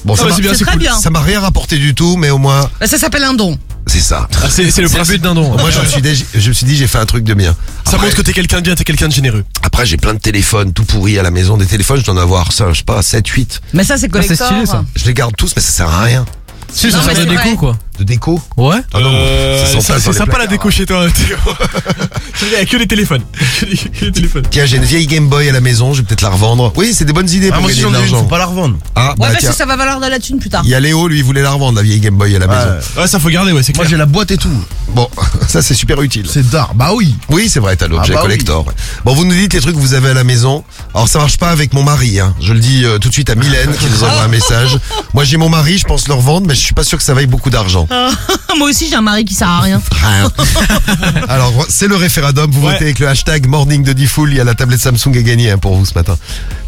[0.05, 0.81] Bon, Ah, ça bah, m'a- c'est bien, C'est c'est très cool.
[0.83, 0.99] bien.
[0.99, 3.59] ça m'a rien rapporté du tout, mais au moins, Bah, Ça s'appelle un don.
[3.87, 4.29] c'est ça.
[4.43, 5.57] Ah, C'est c'est le principe but d'un don.
[5.57, 7.53] Moi, je me suis dit, je me suis dit, j'ai fait un truc de bien.
[7.85, 9.45] Ça Après- montre que t'es quelqu'un de bien, t'es quelqu'un de généreux.
[9.63, 11.57] Après, j'ai plein de téléphones tout pourris à la maison.
[11.57, 13.63] Des téléphones, je dois en avoir, ça, je sais pas, 7, 8.
[13.73, 14.47] Mais ça, c'est collector.
[14.47, 14.85] stylé, ça.
[14.95, 16.27] Je les garde tous, mais ça sert à rien.
[16.73, 17.57] Si, Non, ça mais sert de c'est déco, vrai.
[17.57, 17.77] quoi.
[17.99, 18.77] De déco Ouais.
[18.93, 20.49] Ah non, Euh, ça ça- dans C'est les sympa la placards.
[20.49, 21.07] déco chez toi.
[21.11, 21.37] Théo.
[22.43, 23.23] Il y a que les téléphones.
[23.61, 24.43] Que les- que les téléphones.
[24.51, 26.73] Tiens, j'ai une vieille Game Boy à la maison, je vais peut-être la revendre.
[26.77, 28.25] Oui, c'est des bonnes idées Ah, pour moi aussi, gagner de j'en ai une, l'argent.
[28.25, 28.77] faut pas la revendre.
[28.97, 29.51] Ah, Ouais, bah parce tiens.
[29.51, 30.63] que ça va valoir de la thune plus tard.
[30.65, 32.47] Il y a Léo, lui, il voulait la revendre, la vieille Game Boy à la
[32.49, 32.69] maison.
[32.99, 33.91] Ouais, ça faut garder, ouais, c'est Moi, clair.
[33.91, 34.51] j'ai la boîte et tout.
[34.89, 35.09] Bon,
[35.49, 36.27] ça c'est super utile.
[36.29, 36.75] C'est d'art.
[36.75, 37.15] Bah oui.
[37.31, 38.31] Oui, c'est vrai, t'as l'objet Ah bah oui.
[38.31, 38.67] collector.
[38.67, 38.73] ouais.
[39.05, 40.65] Bon, vous nous dites les trucs que vous avez à la maison.
[40.95, 42.19] Alors, ça marche pas avec mon mari.
[42.21, 42.35] Hein.
[42.41, 44.77] Je le dis euh, tout de suite à Mylène qui nous envoie un message.
[45.15, 47.15] Moi, j'ai mon mari, je pense le revendre, mais je suis pas sûr que ça
[47.15, 47.84] vaille beaucoup d'argent.
[48.59, 49.81] Moi aussi, j'ai un mari qui sert à rien.
[49.91, 50.31] Rien.
[51.29, 52.51] Alors, c'est le référendum.
[52.51, 52.73] Vous Ouais.
[52.73, 54.31] votez avec le hashtag Morning de Diffoul.
[54.31, 56.17] Il y a la tablette Samsung à gagner hein, pour vous ce matin.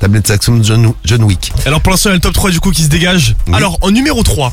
[0.00, 1.52] Tablette Samsung John, John Wick.
[1.64, 3.34] Alors pour l'instant, il y a le top 3 du coup qui se dégage.
[3.46, 3.54] Oui.
[3.54, 4.52] Alors en numéro 3,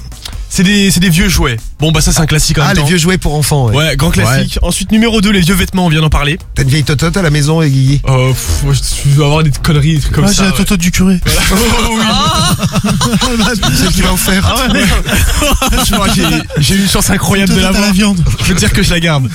[0.50, 1.58] c'est des, c'est des vieux jouets.
[1.84, 2.88] Bon bah ça c'est un classique en Ah, même les temps.
[2.88, 3.66] vieux jouets pour enfants.
[3.68, 3.76] Ouais.
[3.76, 4.58] Ouais, grand classique.
[4.62, 6.40] Ensuite numéro 2, les vieux vêtements, on vient d'en parler.
[6.56, 8.00] T'as une vieille totote à la maison, et Guigui?
[8.08, 10.46] Euh, pff, moi, je vais avoir des conneries des trucs comme Ah, ça.
[10.58, 10.78] j'ai la ouais.
[10.78, 11.20] du curé.
[11.52, 13.72] Oh, oui.
[13.76, 14.44] C'est qui m'a offert.
[14.48, 14.80] Ah ouais,
[15.88, 16.24] Je crois que j'ai-
[16.58, 17.82] J'ai eu une chance incroyable de l'avoir.
[17.84, 18.24] la viande.
[18.44, 19.30] Je veux dire que je la garde.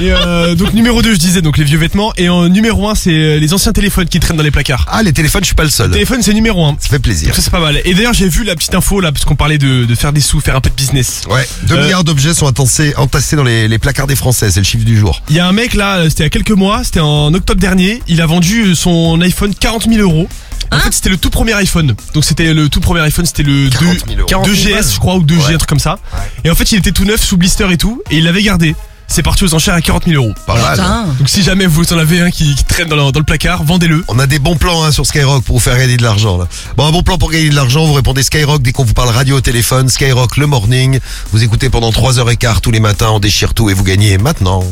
[0.00, 2.12] Et euh, donc numéro 2, je disais donc les vieux vêtements.
[2.16, 4.86] Et en numéro 1, c'est euh, les anciens téléphones qui traînent dans les placards.
[4.88, 5.88] Ah, les téléphones, je suis pas le seul.
[5.88, 6.76] Le téléphone, c'est numéro 1.
[6.80, 7.28] Ça fait plaisir.
[7.28, 7.80] Donc ça c'est pas mal.
[7.84, 10.20] Et d'ailleurs j'ai vu la petite info là parce qu'on parlait de, de faire des
[10.20, 11.22] sous, faire un peu de business.
[11.28, 14.60] Ouais, 2 Euh, milliards d'objets sont entassés, entassés dans les, les placards des Français, c'est
[14.60, 15.22] le chiffre du jour.
[15.28, 17.60] Il y a un mec là, c'était il y a quelques mois, c'était en octobre
[17.60, 20.28] dernier, il a vendu son iPhone 40 000 euros.
[20.70, 21.96] En Hein fait, c'était le tout premier iPhone.
[22.14, 24.46] Donc c'était le tout premier iPhone, c'était le 2, 40 000 euros.
[24.46, 25.54] 2GS, je crois, ou 2G, Ouais.
[25.54, 25.98] un truc comme ça.
[26.44, 28.76] Et en fait, il était tout neuf, sous blister et tout, et il l'avait gardé.
[29.12, 30.32] C'est parti aux enchères à 40 000 euros.
[30.46, 30.76] Pas mal.
[30.76, 31.04] Putain.
[31.18, 33.64] Donc si jamais vous en avez un qui, qui traîne dans le, dans le placard,
[33.64, 34.04] vendez-le.
[34.06, 36.38] On a des bons plans hein, sur Skyrock pour vous faire gagner de l'argent.
[36.38, 36.46] là.
[36.76, 39.08] Bon, un bon plan pour gagner de l'argent, vous répondez Skyrock dès qu'on vous parle
[39.10, 41.00] radio au téléphone, Skyrock le morning.
[41.32, 44.62] Vous écoutez pendant 3h15 tous les matins, on déchire tout et vous gagnez maintenant.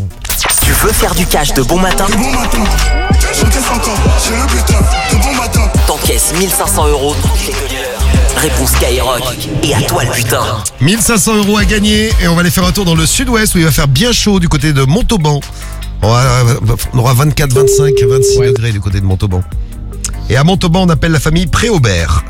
[0.62, 2.06] Tu veux faire du cash de bon matin?
[5.86, 7.77] T'encaisses 1500 euros toutes les demi-heures.
[8.40, 9.48] Réponse Skyrock.
[9.64, 10.62] Et à toi le putain.
[10.80, 13.58] 1500 euros à gagner et on va aller faire un tour dans le sud-ouest où
[13.58, 15.40] il va faire bien chaud du côté de Montauban.
[16.02, 19.42] On, aura 24, 25, 26 degrés du côté de Montauban.
[20.30, 22.22] Et à Montauban, on appelle la famille Préaubert.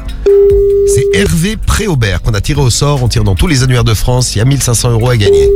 [0.94, 3.02] C'est Hervé Préaubert qu'on a tiré au sort.
[3.02, 4.36] On tire dans tous les annuaires de France.
[4.36, 5.48] Il y a 1500 euros à gagner.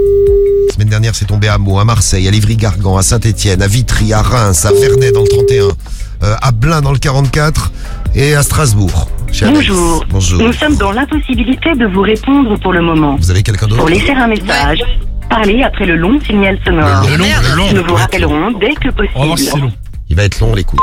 [0.66, 4.12] La semaine dernière, c'est tombé à Meaux, à Marseille, à Livry-Gargan, à Saint-Etienne, à Vitry,
[4.12, 7.70] à Reims, à Vernet dans le 31, euh, à Blain dans le 44
[8.14, 9.08] et à Strasbourg.
[9.42, 10.04] Bonjour.
[10.10, 10.42] Bonjour.
[10.42, 13.16] Nous sommes dans l'impossibilité de vous répondre pour le moment.
[13.16, 14.82] Vous avez quelqu'un d'autre Pour laisser un message,
[15.30, 17.06] parlez après le long signal sonore.
[17.08, 17.72] Le long, le long.
[17.72, 19.12] Nous vous rappellerons dès que possible.
[19.14, 19.72] On va voir si c'est long.
[20.08, 20.82] Il va être long les coups.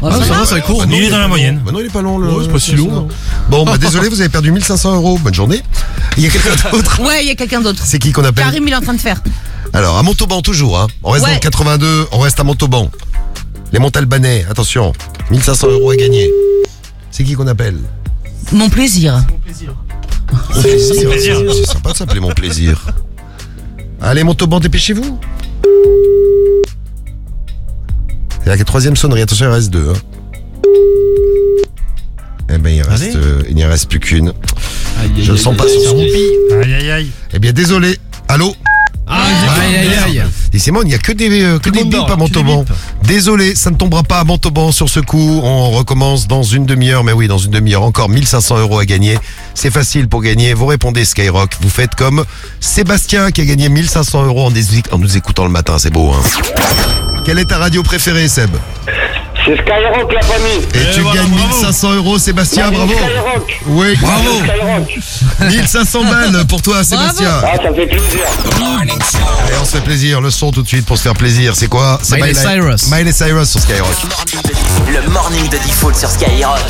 [0.00, 0.44] Oh, ça va.
[0.46, 0.78] ça va, court.
[0.80, 1.28] Bah non, Il est dans pas la long.
[1.28, 1.60] moyenne.
[1.64, 2.18] Bah non, il est pas long.
[2.18, 2.28] Le...
[2.32, 3.08] Ouais, c'est pas si long.
[3.50, 5.18] Bon, bah désolé, vous avez perdu 1500 euros.
[5.18, 5.60] Bonne journée.
[6.16, 7.00] Il y a quelqu'un d'autre.
[7.06, 7.82] Ouais, il y a quelqu'un d'autre.
[7.84, 9.20] C'est qui qu'on appelle Karim, il est en train de faire.
[9.72, 10.78] Alors, à Montauban toujours.
[10.78, 10.86] Hein.
[11.02, 11.30] On reste Ouais.
[11.30, 12.90] dans le 82, on reste à Montauban.
[13.72, 14.92] Les Montalbanais, attention.
[15.30, 16.30] 1500 euros à gagner.
[17.10, 17.76] C'est qui qu'on appelle
[18.52, 19.24] Mon plaisir.
[19.30, 19.74] Mon plaisir.
[21.10, 21.36] plaisir.
[21.54, 22.80] C'est sympa de s'appeler mon plaisir.
[24.00, 25.18] Allez, Montauban, dépêchez-vous.
[28.48, 29.20] C'est la troisième sonnerie.
[29.20, 29.90] Attention, il reste deux.
[29.90, 29.98] Hein.
[32.48, 34.32] Eh ben, il reste, euh, il n'y en reste plus qu'une.
[35.18, 37.10] Je ne sens pas sur son Aïe aïe aïe.
[37.34, 37.98] Eh bien, désolé.
[38.26, 38.54] Allô
[39.06, 40.22] Aïe, aïe, aïe.
[40.54, 42.64] Et c'est moi, il n'y a que des, euh, que le des bips à Montauban.
[43.04, 45.40] Désolé, ça ne tombera pas à Montauban sur ce coup.
[45.42, 47.04] On recommence dans une demi-heure.
[47.04, 49.18] Mais oui, dans une demi-heure, encore 1500 euros à gagner.
[49.52, 50.54] C'est facile pour gagner.
[50.54, 51.50] Vous répondez Skyrock.
[51.60, 52.24] Vous faites comme
[52.60, 55.78] Sébastien qui a gagné 1500 euros en nous écoutant le matin.
[55.78, 58.56] C'est beau, hein Quelle est ta radio préférée, Seb
[59.44, 60.66] C'est Skyrock, la famille.
[60.72, 62.70] Et tu gagnes 1500 euros, Sébastien.
[62.70, 62.90] Bravo.
[62.94, 63.60] Skyrock.
[63.66, 64.30] Oui, bravo.
[64.38, 65.50] Skyrock.
[65.50, 67.28] 1500 balles pour toi, Sébastien.
[67.42, 68.20] Ah, ça fait plaisir.
[68.80, 68.92] Allez,
[69.60, 70.22] on se fait plaisir.
[70.22, 71.54] Le son tout de suite pour se faire plaisir.
[71.54, 72.90] C'est quoi C'est Miley Cyrus.
[72.90, 73.88] Miley Cyrus sur Skyrock.
[74.90, 76.64] Le morning de Default sur Skyrock.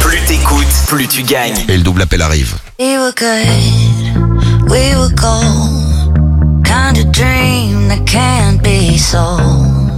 [0.00, 1.66] Plus t'écoutes, plus tu gagnes.
[1.68, 2.54] Et le double appel arrive.
[2.80, 6.64] We were good, we were gold.
[6.64, 9.97] Kind of dream that can't be sold.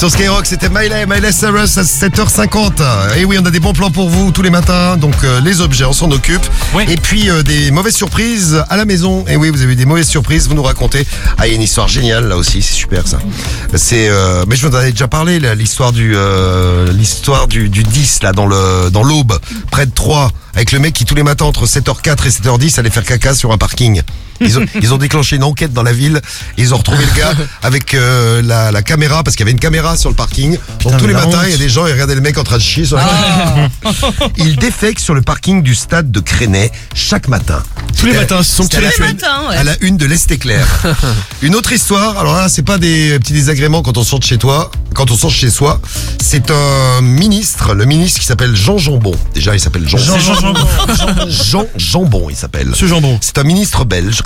[0.00, 3.18] Sur Skyrock, c'était Miley, Miley Cyrus à 7h50.
[3.18, 4.96] Et oui, on a des bons plans pour vous tous les matins.
[4.96, 6.40] Donc euh, les objets, on s'en occupe.
[6.88, 9.26] Et puis euh, des mauvaises surprises à la maison.
[9.28, 11.06] Et oui, vous avez eu des mauvaises surprises, vous nous racontez.
[11.36, 13.18] Ah, il y a une histoire géniale là aussi, c'est super ça.
[13.74, 17.82] C'est, euh, mais je vous en avais déjà parlé, l'histoire du, euh, l'histoire du, du
[17.82, 19.38] 10 là dans le, dans l'aube,
[19.70, 22.90] près de Troyes, avec le mec qui tous les matins entre 7h04 et 7h10 allait
[22.90, 24.02] faire caca sur un parking.
[24.42, 26.20] Ils ont, ils ont déclenché une enquête dans la ville.
[26.56, 27.32] Et ils ont retrouvé le gars
[27.62, 30.56] avec euh, la, la caméra parce qu'il y avait une caméra sur le parking.
[30.82, 32.56] Donc tous les matins, il y a des gens et regardaient le mec en train
[32.56, 33.68] de chier sur la
[34.36, 37.62] Il défecte sur le parking du stade de Crénet chaque matin.
[37.98, 39.10] Tous les matins, c'est son c'était petit à la rituel.
[39.10, 39.56] une- Matin, ouais.
[39.56, 40.66] À la une de l'Est éclair.
[41.42, 42.18] Une autre histoire.
[42.18, 45.16] Alors là, c'est pas des petits désagréments quand on sort de chez toi, quand on
[45.16, 45.80] sort de chez soi.
[46.22, 49.14] C'est un ministre, le ministre qui s'appelle Jean Jambon.
[49.34, 49.98] Déjà, il s'appelle Jean.
[49.98, 50.60] Jean Jambon.
[51.28, 52.70] Jean Jambon, il s'appelle.
[52.74, 53.18] Ce jambon.
[53.20, 54.22] C'est un ministre belge.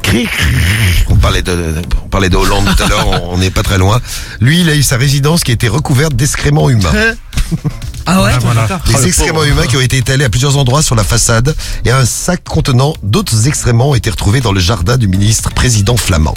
[1.09, 4.01] On parlait de, on parlait de Hollande tout à l'heure, on n'est pas très loin.
[4.41, 6.93] Lui, il a eu sa résidence qui a été recouverte d'excréments humains.
[8.07, 8.67] Ah ouais Voilà.
[8.87, 11.55] Des excréments humains qui ont été étalés à plusieurs endroits sur la façade
[11.85, 15.97] et un sac contenant d'autres excréments ont été retrouvés dans le jardin du ministre président
[15.97, 16.35] flamand.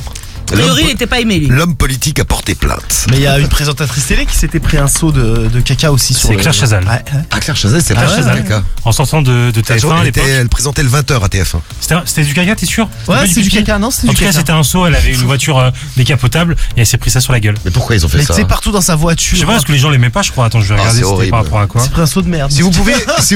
[0.50, 1.48] A priori, L'homme il était pas aimé, lui.
[1.48, 3.06] L'homme politique a porté plainte.
[3.10, 5.92] Mais il y a une présentatrice télé qui s'était pris un seau de, de caca
[5.92, 6.84] aussi sur C'est le- Claire Chazal.
[6.86, 7.22] Ouais, ouais.
[7.32, 8.64] Ah, Claire Chazal, c'est Ah pas ouais, Chazal.
[8.86, 10.24] En sortant de, de Elle, TF1 à était- l'époque.
[10.40, 11.60] elle présentait le 20h à TF1.
[12.06, 12.88] C'était du caca, t'es sûr?
[13.08, 15.14] Ouais, c'est du caca, non, c'était En du tout cas, c'était un seau, elle avait
[15.14, 17.56] une voiture euh, décapotable et elle s'est pris ça sur la gueule.
[17.66, 19.36] Mais pourquoi ils ont fait Mais ça tu sais, partout dans sa voiture.
[19.36, 20.46] Je sais pas, parce que les gens l'aimaient pas, je crois.
[20.46, 21.82] Attends, je vais Ah, regarder c'est c'était par rapport à quoi.
[21.82, 22.52] C'est pris un seau de merde.
[22.52, 23.36] Si vous pouvez, si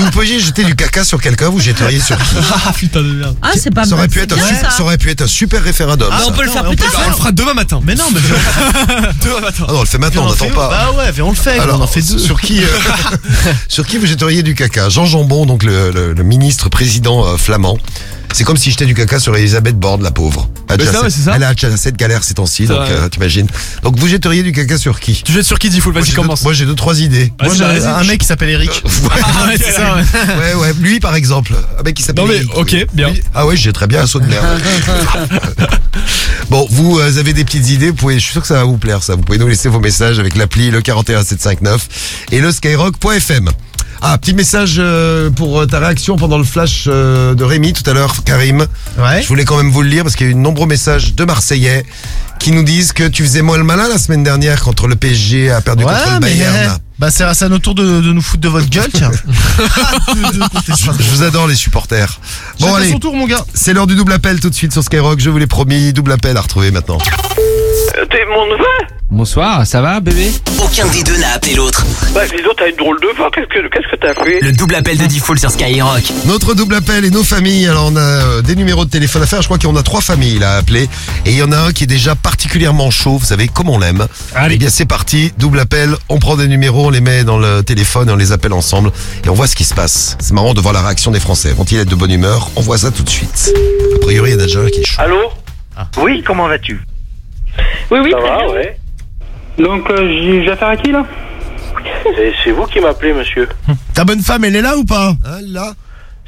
[0.00, 2.36] vous, pouviez jeter du caca sur quelqu'un, vous jetteriez sur qui?
[2.66, 3.36] Ah putain de merde.
[3.42, 4.08] Ah, c'est pas mal.
[4.10, 4.70] c'est ça.
[4.70, 6.08] ça aurait pu être un super référendum.
[6.28, 6.90] On peut le faire on plus tard.
[7.00, 7.80] le On le fera demain matin.
[7.84, 8.20] Mais non, mais
[9.24, 9.64] Demain matin.
[9.68, 10.68] Ah non, on le fait maintenant, on on en n'attend pas.
[10.68, 11.58] Bah ouais, viens, on le fait.
[11.58, 12.18] Alors, on en fait deux.
[12.18, 12.66] Sur qui, euh,
[13.68, 14.88] sur qui vous jetteriez du caca?
[14.88, 17.78] Jean Jambon, donc le, le- le ministre président euh, flamand.
[18.32, 20.48] C'est comme si jetais du caca sur Elisabeth Borne, la pauvre.
[20.68, 21.32] Elle ça, ouais, ça.
[21.34, 23.46] Elle a de galères ces temps-ci, C'est donc euh, t'imagines.
[23.82, 25.22] Donc vous jetteriez du caca sur qui?
[25.24, 26.42] Tu jettes sur qui, Diffoul Moi, Vas-y, commence.
[26.42, 27.32] Moi j'ai deux trois idées.
[27.42, 27.86] Moi, j'ai vas-y.
[27.86, 28.82] un mec qui s'appelle Eric.
[29.10, 30.02] Ah ouais, ça, ouais.
[30.02, 31.54] ouais, ouais, lui par exemple.
[31.78, 32.24] Un mec qui s'appelle.
[32.24, 32.56] Non, mais, Eric.
[32.56, 33.10] ok, bien.
[33.10, 34.44] Lui- Ah ouais, j'ai très bien un saut de merde.
[36.50, 38.64] bon, vous euh, avez des petites idées, vous pouvez, je suis sûr que ça va
[38.64, 39.14] vous plaire ça.
[39.14, 41.88] Vous pouvez nous laisser vos messages avec l'appli le 41759
[42.32, 43.50] et le skyrock.fm.
[44.00, 47.88] Ah, petit message euh, pour euh, ta réaction pendant le flash euh, de Rémi tout
[47.90, 48.64] à l'heure, Karim.
[48.96, 49.22] Ouais.
[49.22, 51.14] Je voulais quand même vous le lire parce qu'il y a eu de nombreux messages
[51.14, 51.84] de Marseillais
[52.38, 55.50] qui nous disent que tu faisais moins le malin la semaine dernière quand le PSG
[55.50, 56.78] a perdu contre le Ouais, mais Bayern.
[57.00, 59.10] bah c'est à notre tour de, de nous foutre de votre gueule, tiens.
[60.68, 62.20] Je vous adore les supporters.
[62.60, 63.44] Bon allez, son tour, mon gars.
[63.54, 65.18] c'est l'heure du double appel tout de suite sur Skyrock.
[65.18, 66.98] Je vous l'ai promis, double appel à retrouver maintenant.
[68.06, 68.64] T'es mon neveu
[69.10, 70.30] Bonsoir, ça va bébé
[70.62, 71.84] Aucun des deux n'a appelé l'autre.
[72.14, 74.52] Bah dis donc, t'as une drôle de voix, qu'est-ce que qu'est-ce que t'as fait Le
[74.52, 76.04] double appel de Diffoul sur Skyrock.
[76.26, 77.66] Notre double appel et nos familles.
[77.66, 79.42] Alors on a euh, des numéros de téléphone à faire.
[79.42, 80.84] Je crois qu'on a trois familles là à appeler.
[81.26, 83.16] Et il y en a un qui est déjà particulièrement chaud.
[83.18, 84.06] Vous savez comme on l'aime.
[84.36, 84.54] Allez.
[84.54, 85.32] Eh bien c'est parti.
[85.38, 85.96] Double appel.
[86.08, 88.92] On prend des numéros, on les met dans le téléphone et on les appelle ensemble.
[89.24, 90.16] Et on voit ce qui se passe.
[90.20, 91.52] C'est marrant de voir la réaction des Français.
[91.54, 92.50] Vont-ils être de bonne humeur?
[92.54, 93.52] On voit ça tout de suite.
[93.96, 95.00] A priori il y en a déjà un qui est chaud.
[95.02, 95.32] Allô
[95.96, 96.80] Oui, comment vas-tu?
[97.90, 98.48] Oui, oui, Ça très va, bien.
[98.54, 98.76] ouais.
[99.58, 101.04] Donc, euh, j'ai j'ai affaire à qui, là?
[102.02, 103.48] C'est- C'est vous qui m'appelez, monsieur.
[103.94, 105.12] Ta bonne femme, elle est là ou pas?
[105.24, 105.72] Ah là.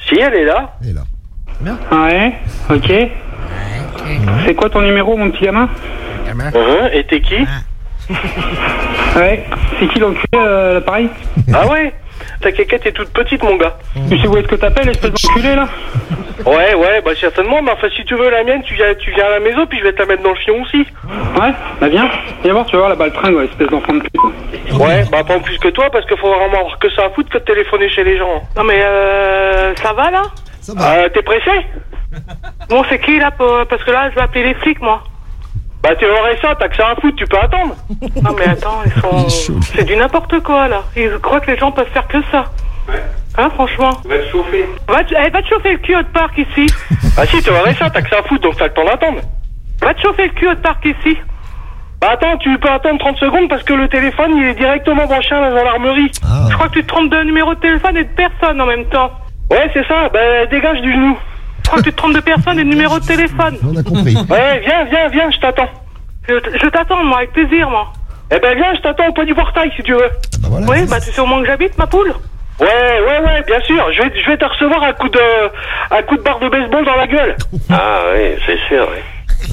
[0.08, 0.76] Si, elle est là.
[0.82, 1.02] Elle est là.
[1.92, 2.32] Ouais,
[2.70, 2.92] ok.
[4.46, 5.68] C'est quoi ton numéro, mon petit gamin?
[6.26, 7.36] Uh-huh, Et t'es qui?
[9.16, 9.44] Ouais,
[9.78, 11.08] c'est qui l'enculé, euh, l'appareil?
[11.52, 11.92] Ah ouais?
[12.40, 13.76] Ta quéquette est toute petite, mon gars.
[14.08, 15.68] Tu sais où est-ce que t'appelles, espèce d'enculé, là
[16.46, 19.26] Ouais, ouais, bah certainement, mais enfin, si tu veux la mienne, tu viens, tu viens
[19.26, 20.78] à la maison, puis je vais te la mettre dans le fion aussi.
[21.38, 22.08] Ouais, bah viens.
[22.42, 24.78] Viens voir, tu vas voir là-bas le train, ouais, espèce d'enfant de pute.
[24.80, 27.10] Ouais, bah pas en plus que toi, parce qu'il faut vraiment avoir que ça à
[27.10, 28.42] foutre que de téléphoner chez les gens.
[28.56, 30.22] Non, mais euh, ça va là
[30.62, 30.94] Ça va.
[30.94, 31.50] Euh, t'es pressé?
[32.70, 35.02] Bon, c'est qui là pour- Parce que là, je vais appeler les flics, moi.
[35.82, 37.74] Bah tu aurais ça, t'as que ça à foutre, tu peux attendre.
[38.22, 39.60] Non, mais attends, ils sont.
[39.74, 40.82] C'est du n'importe quoi là.
[40.96, 42.44] Ils croient que les gens peuvent faire que ça.
[43.38, 44.66] Hein, franchement Va te chauffer.
[44.88, 46.66] Va te, eh, va te chauffer le cul au parc ici.
[47.18, 49.20] Ah si, tu aurais ça, t'as que ça à foutre, donc t'as le temps d'attendre.
[49.82, 51.16] Va te chauffer le cul au parc ici.
[52.00, 55.34] Bah attends, tu peux attendre 30 secondes parce que le téléphone il est directement branché
[55.34, 56.10] à la gendarmerie.
[56.48, 58.86] Je crois que tu te trompes de numéro de téléphone et de personne en même
[58.86, 59.10] temps.
[59.50, 61.18] Ouais, c'est ça, bah dégage du genou.
[61.70, 63.56] Je crois que tu te trompes de personne et de numéro de téléphone.
[63.62, 64.16] On a compris.
[64.28, 65.68] Ouais, viens, viens, viens, je t'attends.
[66.28, 67.92] Je, je t'attends, moi, avec plaisir, moi.
[68.34, 70.10] Eh ben viens, je t'attends au point du portail si tu veux.
[70.68, 72.12] Oui, bah tu sais au moins que j'habite, ma poule.
[72.60, 73.84] Ouais, ouais, ouais, bien sûr.
[73.92, 75.20] Je vais, je vais te recevoir un coup de,
[75.92, 77.36] un coup de barre de baseball dans la gueule.
[77.70, 78.88] Ah oui, c'est sûr.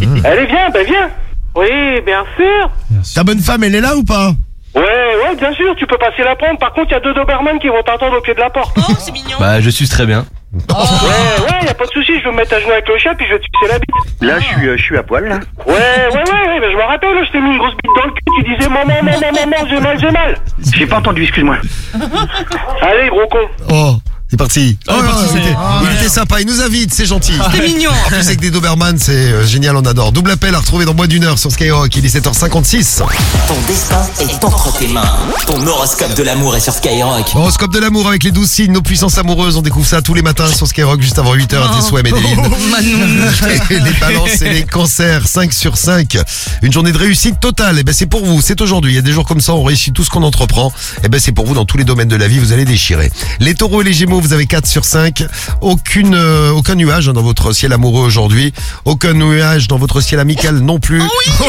[0.02, 0.22] Oui.
[0.26, 1.10] Allez, viens, ben viens.
[1.56, 2.70] Oui, bien sûr.
[3.14, 4.32] Ta bonne femme, elle est là ou pas?
[4.76, 6.58] Ouais, ouais, bien sûr, tu peux passer la prendre.
[6.60, 8.76] Par contre, il y a deux Doberman qui vont t'attendre au pied de la porte.
[8.78, 9.38] Oh, c'est mignon.
[9.40, 10.26] Bah, je suis très bien.
[10.70, 12.98] Ouais, ouais, y a pas de souci, je vais me mettre à genoux avec le
[12.98, 14.22] chat puis je vais te fixer la bite.
[14.22, 15.40] Là, je suis, euh, je suis à poil, là.
[15.66, 18.06] Ouais, ouais, ouais, ouais, mais je me rappelle, je t'ai mis une grosse bite dans
[18.06, 20.38] le cul, tu disais maman, maman, maman, j'ai mal, j'ai mal.
[20.74, 21.58] J'ai pas entendu, excuse-moi.
[22.82, 23.48] Allez, gros con.
[23.72, 23.96] Oh,
[24.30, 24.78] c'est parti.
[24.88, 27.34] Ah, Oh, parti, il, c'est- était, Ah, il était sympa, il nous invite, c'est gentil.
[27.52, 27.92] C'était mignon.
[27.92, 30.12] En plus avec des Doberman, c'est euh, génial, on adore.
[30.12, 33.00] Double appel à retrouver dans moins d'une heure sur Skyrock, il est 7h56.
[33.48, 35.12] Ton destin est entre tes mains.
[35.46, 37.26] Ton horoscope de l'amour est sur Skyrock.
[37.36, 40.22] Horoscope de l'amour avec les 12 signes, nos puissances amoureuses, on découvre ça tous les
[40.22, 42.28] matins sur Skyrock juste avant 8h à tes souhaits, Medellin.
[43.70, 46.18] Et les balances et les cancers, 5 sur 5.
[46.62, 48.92] Une journée de réussite totale, et ben c'est pour vous, c'est aujourd'hui.
[48.94, 50.72] Il y a des jours comme ça, on réussit tout ce qu'on entreprend.
[51.04, 53.12] Et ben c'est pour vous dans tous les domaines de la vie, vous allez déchirer.
[53.40, 55.24] Les taureaux et les gémeaux, vous avez 4 sur 5.
[55.62, 58.54] Aucune, euh, aucun nuage dans votre ciel amoureux aujourd'hui.
[58.86, 61.02] Aucun nuage dans votre ciel amical non plus.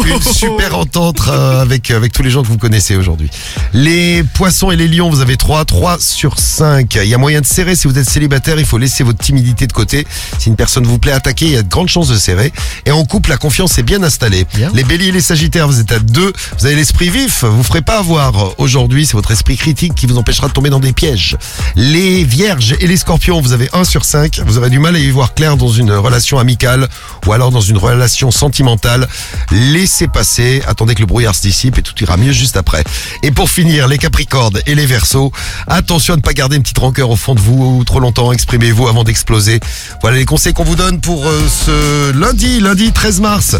[0.06, 3.30] Une super entente euh, avec, avec tous les gens que vous connaissez aujourd'hui.
[3.72, 6.94] Les poissons et les lions, vous avez 3, 3 sur 5.
[7.02, 9.66] Il y a moyen de serrer si vous êtes célibataire, il faut laisser votre timidité
[9.66, 10.06] de côté.
[10.38, 12.52] Si une personne vous plaît attaquer, il y a de grandes chances de serrer.
[12.86, 14.46] Et en couple, la confiance est bien installée.
[14.74, 16.32] Les béliers et les sagittaires, vous êtes à 2.
[16.58, 20.18] Vous avez l'esprit vif, vous ferez pas avoir aujourd'hui, c'est votre esprit critique qui vous
[20.18, 21.36] empêchera de tomber dans des pièges.
[21.76, 24.40] Les vierges et les scorpions, vous avez 1 sur 5.
[24.44, 26.88] Vous aurez du mal à y voir clair dans une relation amicale
[27.26, 29.06] ou alors dans une relation sentimentale.
[29.50, 32.82] Laissez passer, attendez que le brouillard se dissipe et tout ira mieux juste après.
[33.22, 35.32] Et pour finir, les capricornes et les versos,
[35.68, 38.88] attention à ne pas garder une petite rancœur au fond de vous trop longtemps, exprimez-vous
[38.88, 39.60] avant d'exploser.
[40.00, 43.56] Voilà les conseils qu'on vous donne pour euh, ce lundi, lundi 13 mars.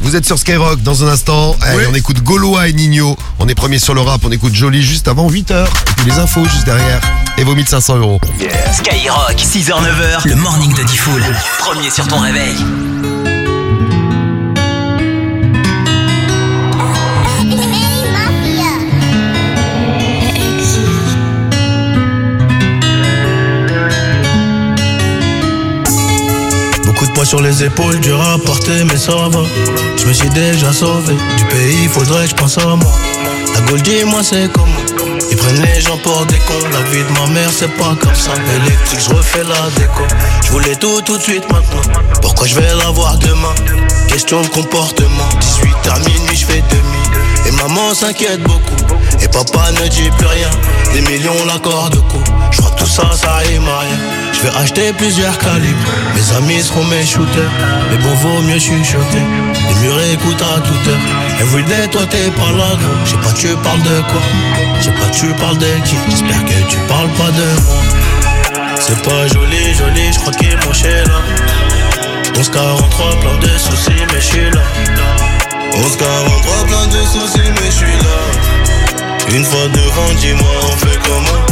[0.00, 1.56] Vous êtes sur Skyrock dans un instant.
[1.62, 3.16] Allez, on écoute Goloa et Nino.
[3.38, 5.64] On est premier sur le rap, on écoute Jolie juste avant 8h.
[5.64, 7.00] Et puis les infos juste derrière.
[7.38, 8.20] Et vos 1500 euros.
[8.72, 11.22] Skyrock, 6h-9h, le morning de Diffoul.
[11.58, 12.56] Premier sur ton réveil.
[27.24, 29.40] Sur les épaules, dur à porter, mais ça va.
[29.96, 31.14] Je me suis déjà sauvé.
[31.38, 32.92] Du pays, faudrait que je pense à moi.
[33.54, 34.66] La Gaule, dis-moi, c'est comment
[35.30, 36.68] Ils prennent les gens pour des cons.
[36.72, 38.32] La vie de ma mère, c'est pas comme ça.
[38.64, 40.02] Électrique, je refais la déco.
[40.44, 41.82] Je voulais tout, tout de suite maintenant.
[42.20, 43.54] Pourquoi je vais l'avoir demain?
[44.08, 45.28] Question de comportement.
[45.40, 47.02] 18h minuit, je fais demi.
[47.46, 48.76] Et maman s'inquiète beaucoup.
[49.22, 50.50] Et papa ne dit plus rien.
[50.92, 52.22] Des millions, l'accord de coup.
[52.50, 53.98] Je crois tout ça, ça rime à rien.
[54.32, 55.90] Je vais acheter plusieurs calibres.
[56.14, 57.50] Mes amis seront mes shooters.
[57.90, 59.24] Mais bon, vaut mieux chuchoter.
[59.68, 61.00] Les murs écoutent à toute heure.
[61.40, 62.76] Everyday, toi t'es pas là.
[63.04, 64.20] Je sais pas, tu parles de quoi?
[64.78, 65.96] Je sais pas, tu parles de qui?
[66.08, 67.82] J'espère que tu parles pas de moi.
[68.80, 71.20] C'est pas joli, joli, je crois qu'il est là.
[72.36, 74.62] 1143, plein de soucis, mais je suis là.
[75.72, 78.61] 1143, plein de soucis, mais je suis là.
[79.34, 81.46] Une fois devant, dis-moi, on fait comment?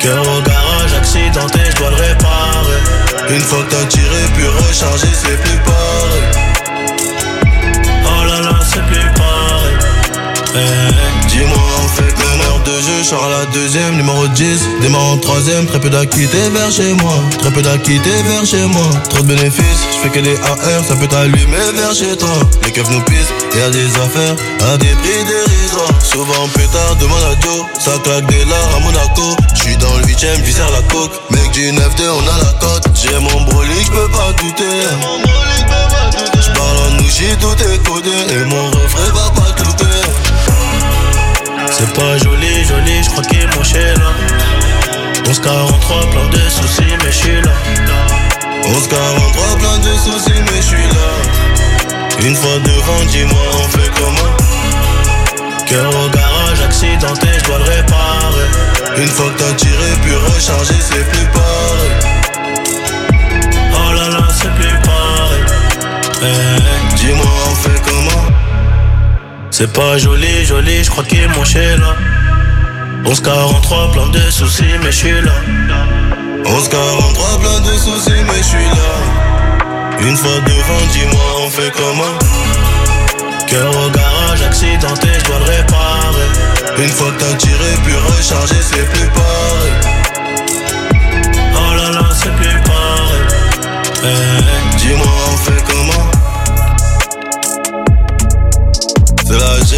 [0.00, 3.34] Cœur au garage, accidenté, je dois le réparer.
[3.34, 6.22] Une fois que t'as tiré, puis recharger, c'est plus pareil.
[8.04, 9.76] Oh là là, c'est plus pareil.
[10.54, 12.25] Eh, eh, Dis-moi, on fait meneur
[12.66, 14.60] de jeu, je à la deuxième, numéro 10.
[14.80, 17.14] Démarre en troisième, très peu d'acquittés vers chez moi.
[17.38, 18.88] Très peu d'acquittés vers chez moi.
[19.08, 22.36] Trop de bénéfices, je fais que des AR, ça peut t'allumer vers chez toi.
[22.64, 24.36] Les keufs nous pissent, et à des affaires,
[24.72, 26.02] à des prix dérisoires.
[26.02, 29.36] Souvent pétard, demande à Joe, ça claque des lards à Monaco.
[29.54, 31.12] J'suis dans le 8ème, j'y la coke.
[31.30, 31.78] Mec du 9-2,
[32.18, 32.86] on a la cote.
[32.94, 34.64] J'ai mon brolic, j'peux pas douter.
[36.40, 37.76] J'parle en nouchi, tout est.
[37.96, 39.65] Et mon refrain va pas te louper.
[41.78, 44.10] C'est pas joli, joli, je crois qu'il est mon chez là.
[45.26, 47.52] 1143, plein de soucis, mais je suis là.
[48.64, 52.26] 1143, plein de soucis, mais je suis là.
[52.26, 54.36] Une fois devant, dis-moi, on fait comment?
[55.66, 58.48] Cœur au garage, accidenté, je dois le réparer.
[58.96, 61.90] Une fois que t'as tiré, puis recharger, c'est plus pareil.
[63.74, 65.44] Oh là là, c'est plus pareil.
[66.22, 67.75] Eh, eh, dis-moi, on fait
[69.58, 71.96] c'est pas joli, joli, je crois qu'il est mon chez là.
[73.04, 75.32] 1143, plein de soucis, mais je suis là.
[76.44, 78.92] 1143, plein de soucis, mais je suis là.
[80.00, 82.18] Une fois devant, dis-moi, on fait comment?
[83.46, 86.28] Cœur au garage, accidenté, je dois le réparer.
[86.76, 89.72] Une fois que t'as tiré, puis recharger, c'est plus pareil.
[91.54, 93.24] Oh là là, c'est plus pareil.
[94.04, 96.15] Eh, eh, dis-moi, on fait comment?
[99.26, 99.76] C'est la G,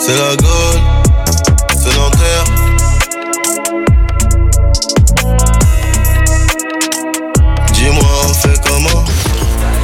[0.00, 0.80] c'est la Gaule,
[1.76, 2.44] c'est Nanterre.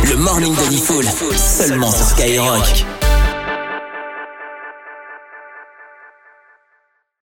[0.05, 1.05] Le morning de Diffoul,
[1.37, 2.87] seulement sur Skyrock.